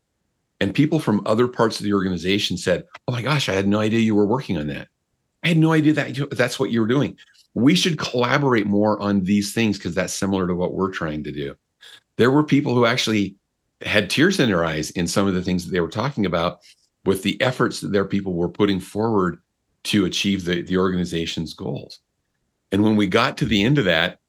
And 0.61 0.73
people 0.73 0.97
from 0.97 1.21
other 1.25 1.49
parts 1.49 1.77
of 1.77 1.83
the 1.83 1.91
organization 1.91 2.55
said, 2.55 2.85
Oh 3.05 3.11
my 3.11 3.21
gosh, 3.21 3.49
I 3.49 3.53
had 3.53 3.67
no 3.67 3.81
idea 3.81 3.99
you 3.99 4.15
were 4.15 4.25
working 4.25 4.57
on 4.57 4.67
that. 4.67 4.87
I 5.43 5.49
had 5.49 5.57
no 5.57 5.73
idea 5.73 5.91
that 5.91 6.29
that's 6.31 6.57
what 6.57 6.71
you 6.71 6.79
were 6.79 6.87
doing. 6.87 7.17
We 7.55 7.73
should 7.73 7.97
collaborate 7.97 8.67
more 8.67 8.99
on 9.01 9.23
these 9.23 9.53
things 9.53 9.77
because 9.77 9.95
that's 9.95 10.13
similar 10.13 10.45
to 10.45 10.53
what 10.53 10.73
we're 10.73 10.91
trying 10.91 11.23
to 11.23 11.31
do. 11.31 11.55
There 12.17 12.29
were 12.29 12.43
people 12.43 12.75
who 12.75 12.85
actually 12.85 13.35
had 13.81 14.09
tears 14.09 14.39
in 14.39 14.49
their 14.49 14.63
eyes 14.63 14.91
in 14.91 15.07
some 15.07 15.27
of 15.27 15.33
the 15.33 15.41
things 15.41 15.65
that 15.65 15.71
they 15.71 15.81
were 15.81 15.89
talking 15.89 16.25
about 16.25 16.59
with 17.05 17.23
the 17.23 17.41
efforts 17.41 17.81
that 17.81 17.91
their 17.91 18.05
people 18.05 18.33
were 18.33 18.49
putting 18.49 18.79
forward 18.79 19.37
to 19.85 20.05
achieve 20.05 20.45
the, 20.45 20.61
the 20.61 20.77
organization's 20.77 21.53
goals. 21.53 21.99
And 22.71 22.83
when 22.83 22.95
we 22.95 23.07
got 23.07 23.37
to 23.37 23.45
the 23.45 23.63
end 23.63 23.77
of 23.77 23.85
that, 23.85 24.19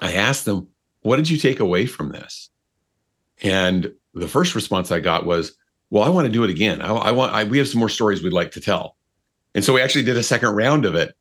I 0.00 0.14
asked 0.14 0.44
them, 0.44 0.68
what 1.02 1.16
did 1.16 1.30
you 1.30 1.36
take 1.36 1.60
away 1.60 1.86
from 1.86 2.10
this? 2.10 2.50
And 3.42 3.92
the 4.14 4.28
first 4.28 4.54
response 4.54 4.90
I 4.90 5.00
got 5.00 5.26
was, 5.26 5.56
well, 5.90 6.04
I 6.04 6.08
want 6.08 6.26
to 6.26 6.32
do 6.32 6.44
it 6.44 6.50
again. 6.50 6.80
I, 6.80 6.92
I 6.92 7.10
want, 7.10 7.32
I, 7.32 7.44
we 7.44 7.58
have 7.58 7.68
some 7.68 7.80
more 7.80 7.88
stories 7.88 8.22
we'd 8.22 8.32
like 8.32 8.52
to 8.52 8.60
tell. 8.60 8.96
And 9.54 9.64
so 9.64 9.74
we 9.74 9.82
actually 9.82 10.04
did 10.04 10.16
a 10.16 10.22
second 10.22 10.50
round 10.50 10.84
of 10.86 10.94
it. 10.94 11.14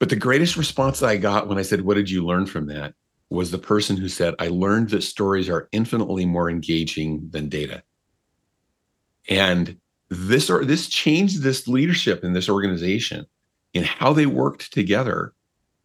But 0.00 0.08
the 0.08 0.16
greatest 0.16 0.56
response 0.56 1.02
I 1.02 1.18
got 1.18 1.46
when 1.46 1.58
I 1.58 1.62
said, 1.62 1.82
what 1.82 1.94
did 1.94 2.10
you 2.10 2.26
learn 2.26 2.46
from 2.46 2.66
that? 2.66 2.94
Was 3.28 3.52
the 3.52 3.58
person 3.58 3.96
who 3.96 4.08
said, 4.08 4.34
I 4.40 4.48
learned 4.48 4.90
that 4.90 5.02
stories 5.02 5.48
are 5.48 5.68
infinitely 5.70 6.26
more 6.26 6.50
engaging 6.50 7.28
than 7.30 7.48
data. 7.48 7.84
And 9.28 9.76
this 10.08 10.50
or 10.50 10.64
this 10.64 10.88
changed 10.88 11.42
this 11.42 11.68
leadership 11.68 12.24
in 12.24 12.32
this 12.32 12.48
organization 12.48 13.26
in 13.74 13.84
how 13.84 14.12
they 14.12 14.26
worked 14.26 14.72
together 14.72 15.32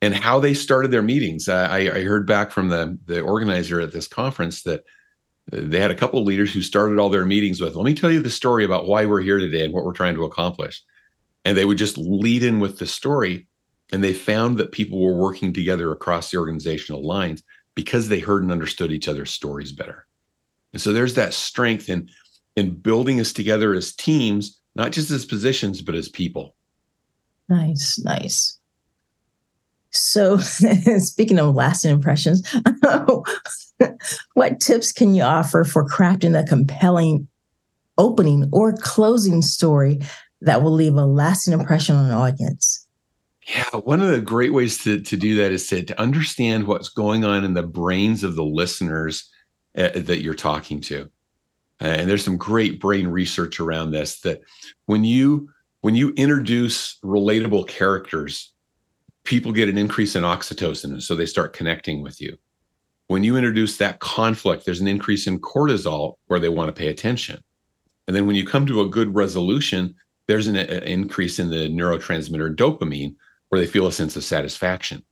and 0.02 0.16
how 0.16 0.40
they 0.40 0.54
started 0.54 0.92
their 0.92 1.04
meetings. 1.04 1.48
I, 1.48 1.82
I 1.82 2.04
heard 2.04 2.26
back 2.26 2.52
from 2.52 2.70
the, 2.70 2.98
the 3.06 3.22
organizer 3.22 3.80
at 3.80 3.92
this 3.92 4.08
conference 4.08 4.64
that 4.64 4.80
uh, 5.54 5.60
they 5.62 5.80
had 5.80 5.92
a 5.92 5.96
couple 5.96 6.20
of 6.20 6.26
leaders 6.26 6.54
who 6.54 6.62
started 6.62 6.98
all 6.98 7.10
their 7.10 7.26
meetings 7.26 7.62
with, 7.62 7.76
let 7.76 7.86
me 7.86 7.94
tell 7.94 8.12
you 8.12 8.22
the 8.22 8.30
story 8.30 8.66
about 8.66 8.88
why 8.88 9.06
we're 9.06 9.22
here 9.22 9.40
today 9.40 9.66
and 9.66 9.74
what 9.74 9.86
we're 9.86 9.94
trying 9.94 10.16
to 10.16 10.24
accomplish. 10.24 10.82
And 11.44 11.56
they 11.56 11.66
would 11.66 11.78
just 11.78 11.98
lead 11.98 12.44
in 12.44 12.60
with 12.60 12.80
the 12.80 12.88
story. 12.88 13.48
And 13.92 14.04
they 14.04 14.14
found 14.14 14.58
that 14.58 14.72
people 14.72 15.00
were 15.02 15.16
working 15.16 15.54
together 15.54 15.92
across 15.92 16.32
the 16.32 16.38
organizational 16.38 17.06
lines 17.06 17.44
because 17.76 18.08
they 18.08 18.20
heard 18.20 18.42
and 18.42 18.52
understood 18.52 18.92
each 18.92 19.08
other's 19.08 19.32
stories 19.32 19.72
better. 19.72 20.08
And 20.74 20.82
so 20.82 20.92
there's 20.92 21.14
that 21.16 21.34
strength 21.34 21.90
in 21.90 22.10
in 22.56 22.74
building 22.74 23.20
us 23.20 23.34
together 23.34 23.74
as 23.74 23.94
teams, 23.94 24.60
not 24.76 24.92
just 24.92 25.12
as 25.12 25.26
positions, 25.26 25.82
but 25.82 25.96
as 25.96 26.08
people. 26.08 26.56
Nice, 27.50 28.00
nice. 28.00 28.58
So, 29.92 30.38
speaking 30.98 31.40
of 31.40 31.56
lasting 31.56 31.92
impressions, 31.92 32.46
what 34.34 34.60
tips 34.60 34.92
can 34.92 35.16
you 35.16 35.24
offer 35.24 35.64
for 35.64 35.88
crafting 35.88 36.38
a 36.40 36.46
compelling 36.46 37.28
opening 37.98 38.50
or 38.52 38.74
closing 38.74 39.42
story 39.42 40.00
that 40.42 40.62
will 40.62 40.74
leave 40.74 40.96
a 40.96 41.06
lasting 41.06 41.54
impression 41.54 41.96
on 41.96 42.06
an 42.06 42.12
audience? 42.12 42.85
Yeah, 43.48 43.70
one 43.84 44.02
of 44.02 44.10
the 44.10 44.22
great 44.22 44.54
ways 44.54 44.80
to, 44.84 45.00
to 45.02 45.18
do 45.18 45.36
that 45.36 45.52
is 45.52 45.68
to, 45.68 45.84
to 45.84 46.02
understand 46.02 46.66
what's 46.66 46.90
going 46.90 47.24
on 47.24 47.44
in 47.44 47.54
the 47.54 47.64
brains 47.64 48.24
of 48.24 48.36
the 48.36 48.44
listeners 48.44 49.30
uh, 49.78 49.90
that 49.96 50.22
you're 50.22 50.34
talking 50.34 50.82
to. 50.82 51.10
Uh, 51.82 51.86
and 51.86 52.10
there's 52.10 52.24
some 52.24 52.38
great 52.38 52.80
brain 52.80 53.08
research 53.08 53.60
around 53.60 53.92
this 53.92 54.22
that 54.22 54.42
when 54.86 55.04
you 55.04 55.50
when 55.82 55.94
you 55.94 56.10
introduce 56.14 56.98
relatable 57.04 57.68
characters, 57.68 58.52
people 59.24 59.52
get 59.52 59.70
an 59.70 59.78
increase 59.78 60.16
in 60.16 60.24
oxytocin, 60.24 60.86
and 60.86 61.04
so 61.04 61.16
they 61.16 61.28
start 61.28 61.54
connecting 61.54 62.02
with 62.02 62.20
you. 62.20 62.36
When 63.08 63.24
you 63.24 63.38
introduce 63.38 63.78
that 63.78 64.00
conflict, 64.00 64.66
there's 64.66 64.82
an 64.82 64.88
increase 64.88 65.28
in 65.28 65.40
cortisol 65.40 66.16
where 66.26 66.40
they 66.40 66.50
want 66.50 66.70
to 66.70 66.80
pay 66.80 66.88
attention. 66.88 67.40
And 68.08 68.16
then 68.16 68.26
when 68.26 68.36
you 68.36 68.48
come 68.48 68.66
to 68.66 68.82
a 68.82 68.90
good 68.90 69.14
resolution, 69.14 69.94
there's 70.28 70.48
an, 70.48 70.56
an 70.56 70.84
increase 70.84 71.38
in 71.38 71.52
the 71.52 71.70
neurotransmitter 71.70 72.56
dopamine 72.56 73.16
where 73.50 73.60
they 73.60 73.68
feel 73.68 73.88
a 73.88 73.92
sense 73.92 74.16
of 74.16 74.24
satisfaction. 74.24 75.04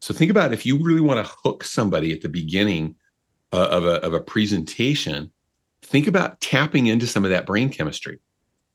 So 0.00 0.12
think 0.12 0.30
about 0.30 0.52
if 0.52 0.66
you 0.66 0.82
really 0.82 1.00
want 1.00 1.24
to 1.24 1.32
hook 1.44 1.64
somebody 1.64 2.12
at 2.12 2.22
the 2.22 2.28
beginning 2.28 2.96
uh, 3.52 3.68
of, 3.70 3.84
a, 3.84 4.04
of 4.04 4.14
a 4.14 4.20
presentation, 4.20 5.30
think 5.82 6.06
about 6.06 6.40
tapping 6.40 6.86
into 6.86 7.06
some 7.06 7.24
of 7.24 7.30
that 7.30 7.46
brain 7.46 7.68
chemistry 7.68 8.18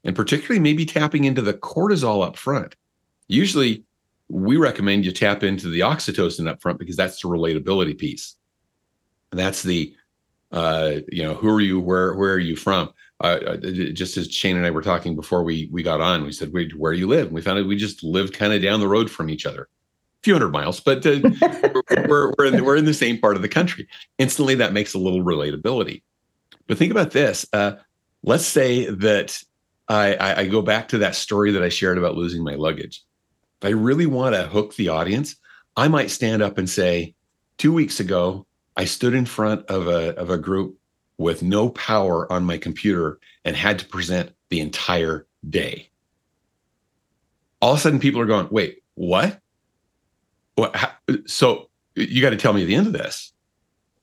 and 0.04 0.16
particularly 0.16 0.60
maybe 0.60 0.86
tapping 0.86 1.26
into 1.26 1.42
the 1.42 1.54
cortisol 1.54 2.26
up 2.26 2.38
front. 2.38 2.76
Usually, 3.28 3.84
we 4.30 4.58
recommend 4.58 5.06
you 5.06 5.12
tap 5.12 5.44
into 5.44 5.70
the 5.70 5.82
oxytocin 5.82 6.48
up 6.48 6.62
front 6.62 6.80
because 6.80 6.96
that's 6.96 7.22
the 7.22 7.28
relatability 7.28 7.98
piece. 7.98 8.36
That's 9.32 9.64
the, 9.64 9.94
uh, 10.52 10.96
you 11.10 11.24
know, 11.24 11.34
who 11.34 11.50
are 11.50 11.62
you? 11.62 11.80
Where 11.80 12.14
where 12.16 12.34
are 12.34 12.40
you 12.40 12.56
from? 12.56 12.90
Uh, 13.20 13.58
just 13.58 14.16
as 14.16 14.32
Shane 14.32 14.58
and 14.58 14.66
I 14.66 14.72
were 14.72 14.84
talking 14.84 15.16
before 15.16 15.44
we 15.44 15.70
we 15.72 15.82
got 15.82 16.02
on, 16.02 16.24
we 16.24 16.32
said, 16.32 16.54
"Wait, 16.54 16.78
where 16.78 16.94
do 16.94 17.00
you 17.00 17.08
live?" 17.08 17.28
And 17.28 17.36
we 17.36 17.42
found 17.42 17.58
out 17.58 17.66
we 17.66 17.76
just 17.76 18.04
live 18.04 18.32
kind 18.32 18.54
of 18.54 18.62
down 18.62 18.80
the 18.80 18.88
road 18.88 19.10
from 19.10 19.30
each 19.30 19.46
other, 19.46 19.64
a 19.64 20.24
few 20.24 20.34
hundred 20.34 20.52
miles, 20.52 20.80
but 20.80 21.04
uh, 21.06 21.20
we're 22.08 22.32
we're 22.38 22.46
in, 22.46 22.58
the, 22.58 22.64
we're 22.64 22.76
in 22.76 22.86
the 22.86 22.94
same 22.94 23.20
part 23.20 23.36
of 23.36 23.42
the 23.42 23.50
country. 23.50 23.88
Instantly, 24.20 24.56
that 24.56 24.72
makes 24.72 24.94
a 24.94 25.00
little 25.00 25.24
relatability. 25.24 26.04
But 26.68 26.78
think 26.78 26.92
about 26.92 27.12
this. 27.12 27.46
Uh, 27.52 27.78
let's 28.24 28.46
say 28.46 28.86
that 28.86 29.42
I, 29.88 30.42
I, 30.42 30.48
go 30.48 30.62
back 30.62 30.90
to 30.90 30.98
that 31.00 31.16
story 31.16 31.52
that 31.52 31.64
I 31.64 31.70
shared 31.70 31.98
about 31.98 32.16
losing 32.16 32.44
my 32.44 32.56
luggage. 32.56 33.04
If 33.62 33.68
I 33.68 33.72
really 33.72 34.06
want 34.06 34.36
to 34.36 34.48
hook 34.48 34.76
the 34.76 34.90
audience, 34.90 35.36
I 35.76 35.88
might 35.88 36.12
stand 36.12 36.42
up 36.42 36.58
and 36.58 36.70
say, 36.70 37.16
two 37.58 37.72
weeks 37.72 38.00
ago, 38.00 38.46
I 38.76 38.86
stood 38.86 39.14
in 39.14 39.26
front 39.26 39.66
of 39.68 39.88
a, 39.88 40.16
of 40.18 40.30
a 40.30 40.38
group 40.38 40.77
with 41.18 41.42
no 41.42 41.70
power 41.70 42.32
on 42.32 42.44
my 42.44 42.58
computer 42.58 43.20
and 43.44 43.56
had 43.56 43.80
to 43.80 43.86
present 43.86 44.32
the 44.50 44.60
entire 44.60 45.26
day. 45.50 45.90
All 47.62 47.74
of 47.74 47.80
a 47.80 47.82
sudden, 47.82 48.00
people 48.00 48.22
are 48.22 48.26
going, 48.26 48.48
wait, 48.52 48.84
what? 48.96 49.40
what 50.58 50.76
how, 50.76 50.92
so 51.26 51.70
you 51.96 52.22
got 52.22 52.32
to 52.32 52.38
tell 52.38 52.54
me 52.54 52.66
the 52.66 52.76
end 52.76 52.88
of 52.88 52.94
this. 52.94 53.32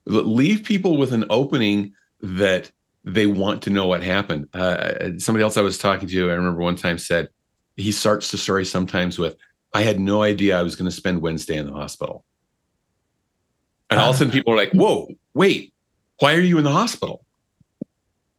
Leave 0.07 0.65
people 0.65 0.97
with 0.97 1.13
an 1.13 1.25
opening 1.31 1.93
that 2.21 2.71
they 3.05 3.27
want 3.27 3.63
to 3.63 3.71
know 3.71 3.87
what 3.87 4.03
happened. 4.03 4.49
Uh, 4.55 5.19
somebody 5.19 5.43
else 5.43 5.57
I 5.57 5.63
was 5.63 5.79
talking 5.79 6.09
to, 6.09 6.31
I 6.31 6.35
remember 6.35 6.61
one 6.61 6.77
time 6.77 6.97
said 6.97 7.29
he 7.77 7.93
starts 7.93 8.31
the 8.31 8.39
story 8.39 8.65
sometimes 8.65 9.19
with, 9.19 9.37
"I 9.73 9.83
had 9.83 10.01
no 10.01 10.23
idea 10.23 10.59
I 10.59 10.63
was 10.63 10.77
going 10.77 10.91
to 10.91 10.97
spend 10.97 11.21
Wednesday 11.21 11.57
in 11.57 11.67
the 11.67 11.73
hospital," 11.73 12.25
and 13.91 14.01
all 14.01 14.11
of 14.11 14.17
a 14.17 14.19
sudden 14.19 14.33
people 14.33 14.53
are 14.53 14.57
like, 14.57 14.73
"Whoa, 14.73 15.09
wait, 15.35 15.74
why 16.19 16.35
are 16.35 16.41
you 16.41 16.59
in 16.59 16.65
the 16.65 16.73
hospital?" 16.73 17.25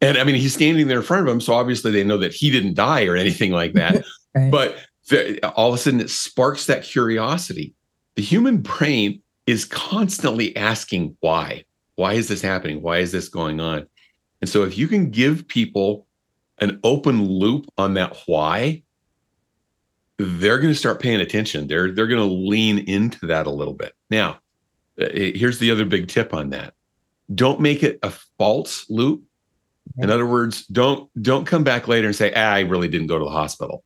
And 0.01 0.17
I 0.17 0.23
mean, 0.23 0.35
he's 0.35 0.53
standing 0.53 0.87
there 0.87 0.99
in 0.99 1.03
front 1.03 1.21
of 1.21 1.27
them, 1.27 1.41
so 1.41 1.53
obviously 1.53 1.91
they 1.91 2.03
know 2.03 2.17
that 2.17 2.33
he 2.33 2.51
didn't 2.51 2.75
die 2.75 3.05
or 3.05 3.15
anything 3.15 3.51
like 3.51 3.73
that. 3.73 4.03
right. 4.35 4.51
But 4.51 4.77
the, 5.09 5.39
all 5.55 5.69
of 5.69 5.75
a 5.75 5.77
sudden, 5.77 6.01
it 6.01 6.09
sparks 6.09 6.65
that 6.67 6.83
curiosity. 6.83 7.73
The 8.15 8.21
human 8.21 8.57
brain 8.57 9.21
is 9.47 9.65
constantly 9.65 10.55
asking 10.55 11.15
why. 11.21 11.63
Why 11.95 12.13
is 12.13 12.27
this 12.27 12.41
happening? 12.41 12.81
Why 12.81 12.97
is 12.97 13.11
this 13.11 13.29
going 13.29 13.59
on? 13.59 13.87
And 14.41 14.49
so 14.49 14.63
if 14.63 14.77
you 14.77 14.87
can 14.87 15.09
give 15.09 15.47
people 15.47 16.05
an 16.59 16.79
open 16.83 17.23
loop 17.23 17.65
on 17.77 17.95
that 17.95 18.15
why, 18.27 18.83
they're 20.17 20.59
going 20.59 20.71
to 20.71 20.79
start 20.79 21.01
paying 21.01 21.19
attention. 21.19 21.67
They're 21.67 21.91
they're 21.91 22.05
going 22.05 22.21
to 22.21 22.35
lean 22.35 22.77
into 22.77 23.25
that 23.25 23.47
a 23.47 23.51
little 23.51 23.73
bit. 23.73 23.93
Now, 24.11 24.39
uh, 25.01 25.07
here's 25.11 25.57
the 25.57 25.71
other 25.71 25.83
big 25.83 26.09
tip 26.09 26.31
on 26.31 26.51
that. 26.51 26.74
Don't 27.33 27.59
make 27.59 27.83
it 27.83 27.99
a 28.03 28.11
false 28.37 28.89
loop. 28.89 29.23
In 29.97 30.09
other 30.09 30.25
words, 30.25 30.65
don't 30.67 31.09
don't 31.21 31.45
come 31.45 31.63
back 31.63 31.87
later 31.87 32.07
and 32.07 32.15
say, 32.15 32.33
ah, 32.35 32.53
"I 32.53 32.61
really 32.61 32.87
didn't 32.87 33.07
go 33.07 33.19
to 33.19 33.25
the 33.25 33.31
hospital." 33.31 33.83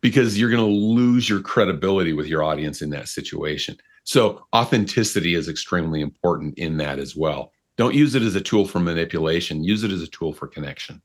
Because 0.00 0.38
you're 0.38 0.50
going 0.50 0.64
to 0.64 0.78
lose 0.78 1.28
your 1.28 1.40
credibility 1.40 2.12
with 2.12 2.26
your 2.26 2.44
audience 2.44 2.82
in 2.82 2.90
that 2.90 3.08
situation. 3.08 3.76
So, 4.04 4.46
authenticity 4.54 5.34
is 5.34 5.48
extremely 5.48 6.02
important 6.02 6.56
in 6.56 6.76
that 6.76 7.00
as 7.00 7.16
well. 7.16 7.52
Don't 7.76 7.94
use 7.94 8.14
it 8.14 8.22
as 8.22 8.36
a 8.36 8.40
tool 8.40 8.66
for 8.66 8.78
manipulation. 8.78 9.64
Use 9.64 9.82
it 9.84 9.90
as 9.90 10.02
a 10.02 10.06
tool 10.08 10.32
for 10.32 10.46
connection. 10.46 11.02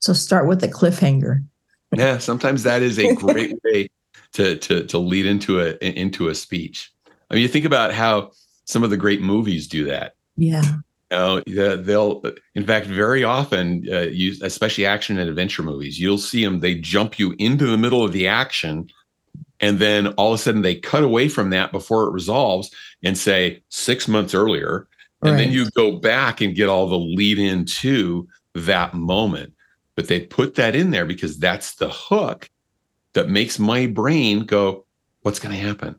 So 0.00 0.12
start 0.12 0.46
with 0.46 0.62
a 0.62 0.68
cliffhanger. 0.68 1.44
yeah, 1.96 2.18
sometimes 2.18 2.62
that 2.62 2.82
is 2.82 2.98
a 2.98 3.14
great 3.14 3.58
way 3.64 3.88
to 4.34 4.56
to 4.56 4.86
to 4.86 4.98
lead 4.98 5.26
into 5.26 5.60
a 5.60 5.76
into 5.84 6.28
a 6.28 6.34
speech. 6.34 6.92
I 7.30 7.34
mean, 7.34 7.42
you 7.42 7.48
think 7.48 7.64
about 7.64 7.92
how 7.92 8.32
some 8.64 8.84
of 8.84 8.90
the 8.90 8.96
great 8.96 9.20
movies 9.20 9.66
do 9.66 9.84
that. 9.86 10.14
Yeah. 10.38 10.62
You 11.10 11.16
know, 11.16 11.76
they'll, 11.76 12.22
in 12.54 12.66
fact, 12.66 12.86
very 12.86 13.24
often 13.24 13.86
uh, 13.90 14.00
use, 14.00 14.42
especially 14.42 14.84
action 14.86 15.18
and 15.18 15.28
adventure 15.28 15.62
movies. 15.62 15.98
You'll 15.98 16.18
see 16.18 16.44
them; 16.44 16.60
they 16.60 16.74
jump 16.74 17.18
you 17.18 17.34
into 17.38 17.66
the 17.66 17.78
middle 17.78 18.04
of 18.04 18.12
the 18.12 18.28
action, 18.28 18.90
and 19.60 19.78
then 19.78 20.08
all 20.08 20.34
of 20.34 20.38
a 20.38 20.42
sudden 20.42 20.62
they 20.62 20.74
cut 20.74 21.02
away 21.02 21.28
from 21.28 21.50
that 21.50 21.72
before 21.72 22.06
it 22.06 22.12
resolves 22.12 22.70
and 23.02 23.16
say 23.16 23.62
six 23.70 24.06
months 24.06 24.34
earlier 24.34 24.86
and 25.22 25.32
right. 25.32 25.38
then 25.38 25.52
you 25.52 25.68
go 25.70 25.92
back 25.92 26.40
and 26.40 26.54
get 26.54 26.68
all 26.68 26.86
the 26.86 26.98
lead 26.98 27.38
into 27.38 28.28
that 28.54 28.94
moment. 28.94 29.52
But 29.96 30.06
they 30.06 30.20
put 30.20 30.54
that 30.54 30.76
in 30.76 30.90
there 30.90 31.04
because 31.04 31.38
that's 31.38 31.74
the 31.74 31.90
hook 31.90 32.48
that 33.14 33.28
makes 33.28 33.58
my 33.58 33.86
brain 33.86 34.44
go, 34.44 34.84
what's 35.22 35.40
going 35.40 35.54
to 35.54 35.60
happen? 35.60 35.96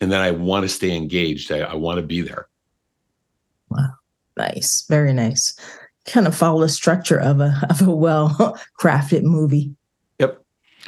And 0.00 0.12
then 0.12 0.20
I 0.20 0.32
want 0.32 0.64
to 0.64 0.68
stay 0.68 0.94
engaged. 0.94 1.50
I, 1.50 1.60
I 1.60 1.74
want 1.74 1.98
to 1.98 2.06
be 2.06 2.20
there. 2.20 2.48
Wow. 3.70 3.90
Nice. 4.36 4.84
Very 4.88 5.12
nice. 5.12 5.54
Kind 6.06 6.26
of 6.26 6.36
follow 6.36 6.60
the 6.60 6.68
structure 6.68 7.20
of 7.20 7.40
a 7.40 7.54
of 7.68 7.82
a 7.82 7.94
well 7.94 8.58
crafted 8.80 9.22
movie. 9.22 9.74
Yep. 10.18 10.42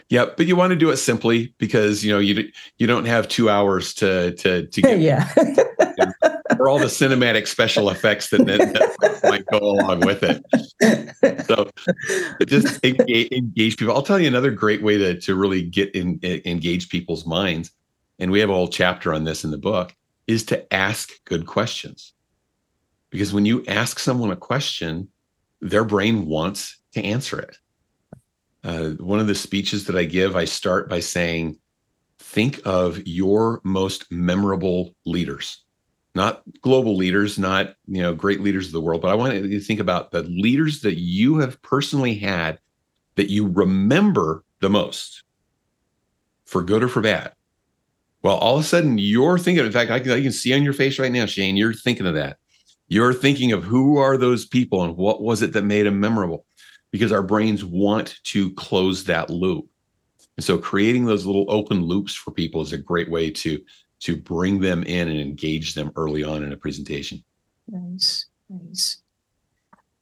Yep. 0.09 0.37
But 0.37 0.47
you 0.47 0.57
want 0.57 0.71
to 0.71 0.77
do 0.77 0.90
it 0.90 0.97
simply 0.97 1.55
because 1.59 2.05
you 2.05 2.12
know 2.12 2.19
you 2.19 2.51
you 2.79 2.87
don't 2.87 3.07
have 3.07 3.29
two 3.29 3.51
hours 3.51 3.93
to 3.95 4.33
to 4.37 4.66
to 4.66 4.83
get 4.83 5.01
yeah 5.01 5.25
for 6.57 6.69
all 6.69 6.79
the 6.79 6.87
cinematic 6.87 7.47
special 7.47 7.90
effects 7.90 8.31
that, 8.31 8.45
that 8.47 9.21
might 9.25 9.47
go 9.47 9.59
along 9.59 10.01
with 10.01 10.23
it. 10.23 11.47
So 11.47 11.71
just 12.45 12.85
engage, 12.85 13.33
engage, 13.33 13.77
people. 13.77 13.95
I'll 13.95 14.03
tell 14.03 14.21
you 14.21 14.29
another 14.29 14.51
great 14.51 14.83
way 14.83 14.99
to, 14.99 15.19
to 15.21 15.35
really 15.35 15.62
get 15.62 15.95
in, 15.95 16.21
engage 16.23 16.88
people's 16.88 17.27
minds. 17.27 17.71
And 18.19 18.31
we 18.31 18.40
have 18.40 18.51
a 18.51 18.55
whole 18.55 18.69
chapter 18.69 19.14
on 19.14 19.25
this 19.25 19.45
in 19.45 19.51
the 19.51 19.59
book 19.59 19.95
is 20.27 20.45
to 20.45 20.73
ask 20.73 21.12
good 21.25 21.47
questions. 21.47 22.12
Because 23.11 23.33
when 23.33 23.46
you 23.46 23.64
ask 23.66 23.99
someone 23.99 24.31
a 24.31 24.37
question, 24.37 25.09
their 25.61 25.85
brain 25.85 26.27
wants 26.27 26.79
to 26.92 27.05
answer 27.05 27.38
it. 27.40 27.57
Uh, 28.62 28.90
one 29.03 29.20
of 29.20 29.27
the 29.27 29.35
speeches 29.35 29.87
that 29.87 29.96
I 29.96 30.05
give, 30.05 30.37
I 30.37 30.44
start 30.44 30.88
by 30.88 31.01
saying, 31.01 31.59
think 32.18 32.61
of 32.64 33.07
your 33.07 33.61
most 33.64 34.11
memorable 34.11 34.94
leaders 35.05 35.64
not 36.14 36.42
global 36.61 36.96
leaders, 36.96 37.38
not 37.38 37.75
you 37.87 38.03
know 38.03 38.14
great 38.14 38.40
leaders 38.40 38.66
of 38.66 38.73
the 38.73 38.81
world, 38.81 39.03
but 39.03 39.11
I 39.11 39.14
want 39.14 39.35
you 39.35 39.49
to 39.49 39.61
think 39.61 39.81
about 39.81 40.11
the 40.11 40.23
leaders 40.25 40.81
that 40.81 40.99
you 40.99 41.38
have 41.38 41.61
personally 41.62 42.14
had 42.14 42.59
that 43.16 43.31
you 43.31 43.46
remember 43.46 44.44
the 44.61 44.70
most, 44.70 45.23
for 46.44 46.62
good 46.62 46.83
or 46.83 46.88
for 46.88 47.01
bad. 47.01 47.33
Well, 48.23 48.37
all 48.37 48.57
of 48.57 48.64
a 48.64 48.66
sudden 48.66 48.99
you're 48.99 49.38
thinking. 49.38 49.64
In 49.64 49.73
fact, 49.73 49.90
I 49.90 49.96
I 49.96 50.20
can 50.20 50.33
see 50.33 50.53
on 50.55 50.62
your 50.62 50.73
face 50.73 50.99
right 50.99 51.12
now, 51.12 51.27
Shane. 51.27 51.57
You're 51.57 51.75
thinking 51.75 52.07
of 52.07 52.14
that. 52.14 52.38
You're 52.90 53.14
thinking 53.14 53.53
of 53.53 53.62
who 53.62 53.98
are 53.98 54.16
those 54.16 54.44
people 54.44 54.83
and 54.83 54.96
what 54.96 55.22
was 55.22 55.42
it 55.42 55.53
that 55.53 55.62
made 55.62 55.87
them 55.87 56.00
memorable, 56.00 56.44
because 56.90 57.12
our 57.12 57.22
brains 57.22 57.64
want 57.64 58.18
to 58.24 58.53
close 58.55 59.05
that 59.05 59.31
loop. 59.31 59.68
And 60.37 60.44
so, 60.44 60.59
creating 60.59 61.05
those 61.05 61.24
little 61.24 61.46
open 61.48 61.83
loops 61.83 62.14
for 62.14 62.33
people 62.33 62.61
is 62.62 62.72
a 62.72 62.79
great 62.79 63.09
way 63.09 63.31
to 63.31 63.61
to 64.00 64.16
bring 64.16 64.61
them 64.61 64.83
in 64.83 65.09
and 65.09 65.20
engage 65.20 65.74
them 65.74 65.92
early 65.94 66.24
on 66.24 66.42
in 66.42 66.53
a 66.53 66.57
presentation. 66.57 67.22
Nice, 67.68 68.26
nice. 68.48 69.00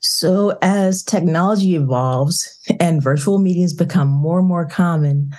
So, 0.00 0.56
as 0.62 1.02
technology 1.02 1.74
evolves 1.74 2.58
and 2.80 3.02
virtual 3.02 3.38
meetings 3.38 3.74
become 3.74 4.08
more 4.08 4.38
and 4.38 4.48
more 4.48 4.64
common, 4.64 5.34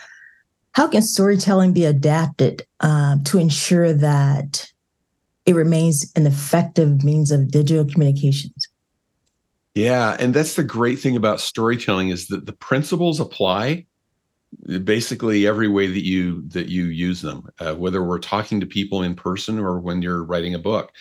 how 0.74 0.88
can 0.88 1.02
storytelling 1.02 1.74
be 1.74 1.86
adapted 1.86 2.68
uh, 2.82 3.18
to 3.26 3.40
ensure 3.40 3.92
that 3.94 4.69
it 5.50 5.56
remains 5.56 6.12
an 6.16 6.28
effective 6.28 7.04
means 7.04 7.32
of 7.32 7.50
digital 7.50 7.84
communications? 7.84 8.68
Yeah, 9.74 10.16
and 10.20 10.32
that's 10.32 10.54
the 10.54 10.64
great 10.64 11.00
thing 11.00 11.16
about 11.16 11.40
storytelling 11.40 12.10
is 12.10 12.28
that 12.28 12.46
the 12.46 12.54
principles 12.54 13.20
apply 13.20 13.88
basically 14.84 15.48
every 15.48 15.68
way 15.68 15.88
that 15.88 16.06
you 16.06 16.44
that 16.50 16.70
you 16.70 16.86
use 16.86 17.22
them, 17.22 17.48
uh, 17.60 17.74
whether 17.74 18.04
we're 18.04 18.20
talking 18.20 18.60
to 18.60 18.68
people 18.68 19.02
in 19.02 19.16
person 19.16 19.58
or 19.58 19.80
when 19.80 20.04
you're 20.04 20.24
writing 20.24 20.54
a 20.54 20.60
book. 20.60 20.92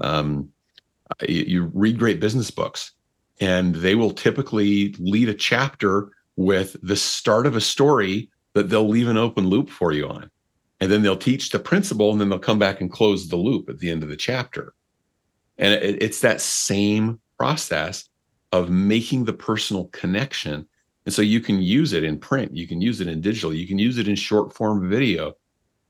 Um, 0.00 0.48
you, 1.28 1.44
you 1.46 1.70
read 1.74 1.98
great 1.98 2.20
business 2.20 2.50
books 2.50 2.92
and 3.38 3.74
they 3.74 3.94
will 3.94 4.12
typically 4.12 4.94
lead 4.98 5.28
a 5.28 5.34
chapter 5.34 6.12
with 6.36 6.76
the 6.82 6.96
start 6.96 7.46
of 7.46 7.56
a 7.56 7.60
story 7.60 8.30
that 8.54 8.70
they'll 8.70 8.88
leave 8.88 9.08
an 9.08 9.18
open 9.18 9.48
loop 9.48 9.68
for 9.68 9.92
you 9.92 10.08
on. 10.08 10.30
And 10.80 10.90
then 10.90 11.02
they'll 11.02 11.16
teach 11.16 11.50
the 11.50 11.58
principle 11.58 12.10
and 12.10 12.20
then 12.20 12.28
they'll 12.28 12.38
come 12.38 12.58
back 12.58 12.80
and 12.80 12.90
close 12.90 13.28
the 13.28 13.36
loop 13.36 13.68
at 13.68 13.78
the 13.78 13.90
end 13.90 14.02
of 14.02 14.08
the 14.08 14.16
chapter. 14.16 14.74
And 15.58 15.74
it, 15.74 16.02
it's 16.02 16.20
that 16.20 16.40
same 16.40 17.20
process 17.38 18.08
of 18.52 18.70
making 18.70 19.24
the 19.24 19.32
personal 19.32 19.86
connection. 19.86 20.66
And 21.04 21.14
so 21.14 21.22
you 21.22 21.40
can 21.40 21.60
use 21.60 21.92
it 21.92 22.04
in 22.04 22.18
print, 22.18 22.54
you 22.56 22.66
can 22.66 22.80
use 22.80 23.00
it 23.00 23.08
in 23.08 23.20
digital, 23.20 23.54
you 23.54 23.66
can 23.66 23.78
use 23.78 23.98
it 23.98 24.08
in 24.08 24.16
short 24.16 24.54
form 24.54 24.88
video 24.88 25.34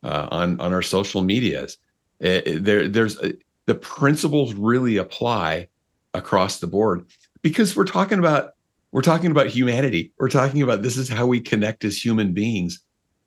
uh, 0.02 0.28
on, 0.30 0.60
on 0.60 0.72
our 0.72 0.82
social 0.82 1.22
medias. 1.22 1.78
It, 2.18 2.46
it, 2.46 2.64
there, 2.64 2.88
there's 2.88 3.18
a, 3.22 3.34
the 3.66 3.74
principles 3.74 4.54
really 4.54 4.96
apply 4.96 5.68
across 6.14 6.58
the 6.58 6.66
board 6.66 7.06
because 7.42 7.76
we're 7.76 7.84
talking 7.84 8.18
about 8.18 8.54
we're 8.92 9.02
talking 9.02 9.30
about 9.30 9.46
humanity 9.46 10.12
we're 10.18 10.28
talking 10.28 10.62
about 10.62 10.82
this 10.82 10.96
is 10.96 11.08
how 11.08 11.24
we 11.24 11.40
connect 11.40 11.84
as 11.84 12.04
human 12.04 12.32
beings 12.32 12.80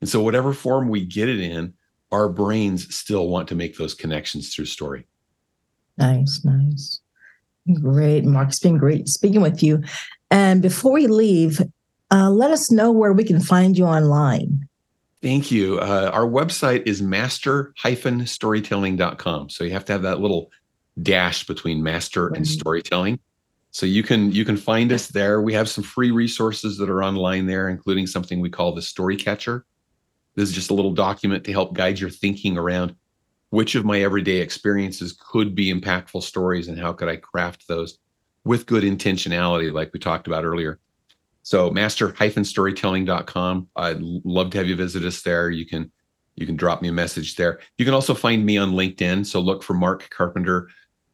and 0.04 0.10
so 0.10 0.22
whatever 0.22 0.54
form 0.54 0.90
we 0.90 1.06
get 1.06 1.30
it 1.30 1.40
in 1.40 1.74
our 2.12 2.28
brains 2.28 2.94
still 2.94 3.30
want 3.30 3.48
to 3.48 3.56
make 3.56 3.78
those 3.78 3.94
connections 3.94 4.54
through 4.54 4.66
story 4.66 5.08
nice 5.98 6.44
nice 6.44 7.00
great 7.82 8.26
mark 8.26 8.50
it's 8.50 8.60
been 8.60 8.78
great 8.78 9.08
speaking 9.08 9.40
with 9.40 9.64
you 9.64 9.82
and 10.30 10.62
before 10.62 10.92
we 10.92 11.08
leave 11.08 11.62
uh, 12.12 12.30
let 12.30 12.52
us 12.52 12.70
know 12.70 12.92
where 12.92 13.14
we 13.14 13.24
can 13.24 13.40
find 13.40 13.78
you 13.78 13.86
online 13.86 14.68
Thank 15.24 15.50
you. 15.52 15.80
Uh, 15.80 16.12
our 16.14 16.26
website 16.26 16.86
is 16.86 17.02
master-storytelling.com. 17.02 19.50
So 19.50 19.64
you 19.64 19.72
have 19.72 19.86
to 19.86 19.94
have 19.94 20.02
that 20.02 20.20
little 20.20 20.52
dash 21.02 21.48
between 21.48 21.82
master 21.82 22.28
and 22.28 22.46
storytelling. 22.46 23.20
So 23.72 23.86
you 23.88 24.04
can 24.04 24.32
you 24.34 24.46
can 24.46 24.58
find 24.58 24.92
us 24.92 25.08
there. 25.08 25.42
We 25.42 25.54
have 25.54 25.68
some 25.68 25.84
free 25.84 26.12
resources 26.12 26.78
that 26.78 26.92
are 26.92 27.02
online 27.02 27.48
there, 27.48 27.70
including 27.70 28.06
something 28.06 28.42
we 28.42 28.50
call 28.50 28.76
the 28.76 28.82
Story 28.82 29.16
Catcher. 29.16 29.66
This 30.36 30.50
is 30.50 30.56
just 30.56 30.72
a 30.72 30.74
little 30.74 30.94
document 30.94 31.44
to 31.46 31.52
help 31.52 31.74
guide 31.74 32.00
your 32.00 32.10
thinking 32.10 32.58
around 32.58 32.96
which 33.50 33.76
of 33.76 33.86
my 33.86 34.02
everyday 34.02 34.38
experiences 34.38 35.14
could 35.14 35.54
be 35.54 35.72
impactful 35.72 36.24
stories 36.24 36.68
and 36.68 36.80
how 36.80 36.92
could 36.92 37.08
I 37.08 37.18
craft 37.18 37.68
those 37.68 38.00
with 38.46 38.66
good 38.66 38.84
intentionality, 38.84 39.72
like 39.72 39.94
we 39.94 40.00
talked 40.00 40.26
about 40.26 40.44
earlier. 40.44 40.80
So 41.44 41.70
master-storytelling.com. 41.70 43.68
I'd 43.76 44.02
love 44.02 44.50
to 44.52 44.58
have 44.58 44.68
you 44.68 44.76
visit 44.76 45.04
us 45.04 45.22
there. 45.22 45.50
You 45.50 45.66
can 45.66 45.92
you 46.36 46.48
can 46.48 46.56
drop 46.56 46.82
me 46.82 46.88
a 46.88 46.94
message 46.94 47.36
there. 47.36 47.60
You 47.78 47.86
can 47.86 47.94
also 47.94 48.16
find 48.16 48.44
me 48.44 48.58
on 48.58 48.72
LinkedIn. 48.72 49.24
So 49.24 49.40
look 49.40 49.62
for 49.62 49.76
Mark 49.76 50.10
Carpenter 50.10 50.68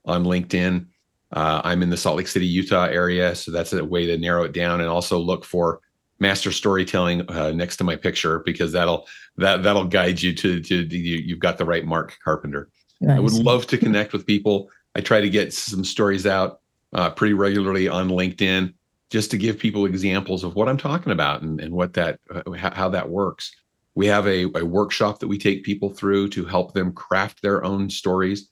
on 0.05 0.23
LinkedIn. 0.23 0.85
Uh, 1.33 1.61
I'm 1.65 1.83
in 1.83 1.89
the 1.89 1.97
Salt 1.97 2.15
Lake 2.15 2.29
City, 2.29 2.45
Utah 2.47 2.85
area, 2.85 3.35
so 3.35 3.51
that's 3.51 3.73
a 3.73 3.83
way 3.83 4.05
to 4.05 4.17
narrow 4.17 4.43
it 4.43 4.53
down. 4.53 4.79
And 4.79 4.89
also 4.89 5.19
look 5.19 5.43
for 5.43 5.81
Master 6.19 6.51
Storytelling 6.51 7.29
uh, 7.29 7.51
next 7.51 7.77
to 7.77 7.83
my 7.83 7.95
picture 7.95 8.39
because 8.39 8.71
that'll 8.71 9.07
that 9.37 9.63
that'll 9.63 9.85
guide 9.85 10.21
you 10.21 10.33
to 10.33 10.61
to 10.61 10.75
you, 10.75 11.17
you've 11.17 11.39
got 11.39 11.57
the 11.57 11.65
right 11.65 11.85
Mark 11.85 12.17
Carpenter. 12.23 12.69
Nice. 13.01 13.17
I 13.17 13.19
would 13.19 13.33
love 13.33 13.67
to 13.67 13.77
connect 13.85 14.13
with 14.13 14.25
people. 14.25 14.69
I 14.95 15.01
try 15.01 15.21
to 15.21 15.29
get 15.29 15.53
some 15.53 15.83
stories 15.83 16.25
out 16.25 16.59
uh, 16.93 17.11
pretty 17.11 17.33
regularly 17.33 17.87
on 17.87 18.09
LinkedIn 18.09 18.73
just 19.09 19.31
to 19.31 19.37
give 19.37 19.57
people 19.57 19.85
examples 19.85 20.43
of 20.43 20.55
what 20.55 20.67
I'm 20.67 20.77
talking 20.77 21.11
about 21.11 21.41
and, 21.41 21.59
and 21.59 21.73
what 21.73 21.93
that 21.93 22.19
uh, 22.33 22.51
how 22.51 22.89
that 22.89 23.09
works. 23.09 23.55
We 23.95 24.07
have 24.07 24.27
a, 24.27 24.43
a 24.55 24.63
workshop 24.63 25.19
that 25.19 25.27
we 25.27 25.37
take 25.37 25.63
people 25.63 25.89
through 25.89 26.29
to 26.29 26.45
help 26.45 26.73
them 26.73 26.93
craft 26.93 27.41
their 27.41 27.63
own 27.63 27.89
stories 27.89 28.49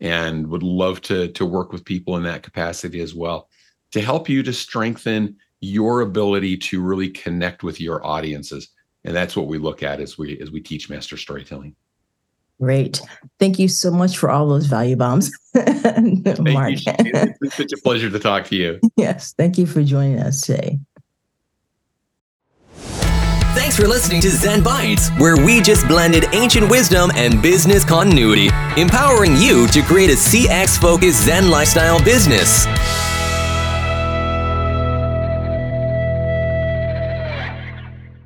and 0.00 0.46
would 0.48 0.62
love 0.62 1.00
to 1.02 1.28
to 1.28 1.46
work 1.46 1.72
with 1.72 1.84
people 1.84 2.16
in 2.16 2.24
that 2.24 2.42
capacity 2.42 3.00
as 3.00 3.14
well 3.14 3.48
to 3.92 4.00
help 4.00 4.28
you 4.28 4.42
to 4.42 4.52
strengthen 4.52 5.36
your 5.60 6.02
ability 6.02 6.56
to 6.56 6.82
really 6.82 7.08
connect 7.08 7.62
with 7.62 7.80
your 7.80 8.04
audiences 8.06 8.68
and 9.04 9.14
that's 9.14 9.36
what 9.36 9.46
we 9.46 9.58
look 9.58 9.82
at 9.82 10.00
as 10.00 10.18
we 10.18 10.38
as 10.40 10.50
we 10.50 10.60
teach 10.60 10.90
master 10.90 11.16
storytelling 11.16 11.74
Great. 12.60 13.02
Thank 13.38 13.58
you 13.58 13.68
so 13.68 13.90
much 13.90 14.16
for 14.16 14.30
all 14.30 14.48
those 14.48 14.66
value 14.66 14.96
bombs, 14.96 15.30
Mark. 15.54 16.72
It's 16.76 17.54
such 17.54 17.72
a 17.72 17.76
pleasure 17.82 18.08
to 18.08 18.18
talk 18.18 18.46
to 18.46 18.56
you. 18.56 18.80
Yes. 18.96 19.34
Thank 19.36 19.58
you 19.58 19.66
for 19.66 19.82
joining 19.82 20.20
us 20.20 20.40
today. 20.40 20.78
Thanks 23.54 23.76
for 23.76 23.86
listening 23.86 24.22
to 24.22 24.30
Zen 24.30 24.62
Bites, 24.62 25.10
where 25.18 25.36
we 25.36 25.60
just 25.60 25.86
blended 25.86 26.24
ancient 26.32 26.70
wisdom 26.70 27.10
and 27.14 27.42
business 27.42 27.84
continuity, 27.84 28.48
empowering 28.76 29.36
you 29.36 29.66
to 29.68 29.82
create 29.82 30.08
a 30.08 30.14
CX 30.14 30.80
focused 30.80 31.24
Zen 31.24 31.50
lifestyle 31.50 32.02
business. 32.02 32.66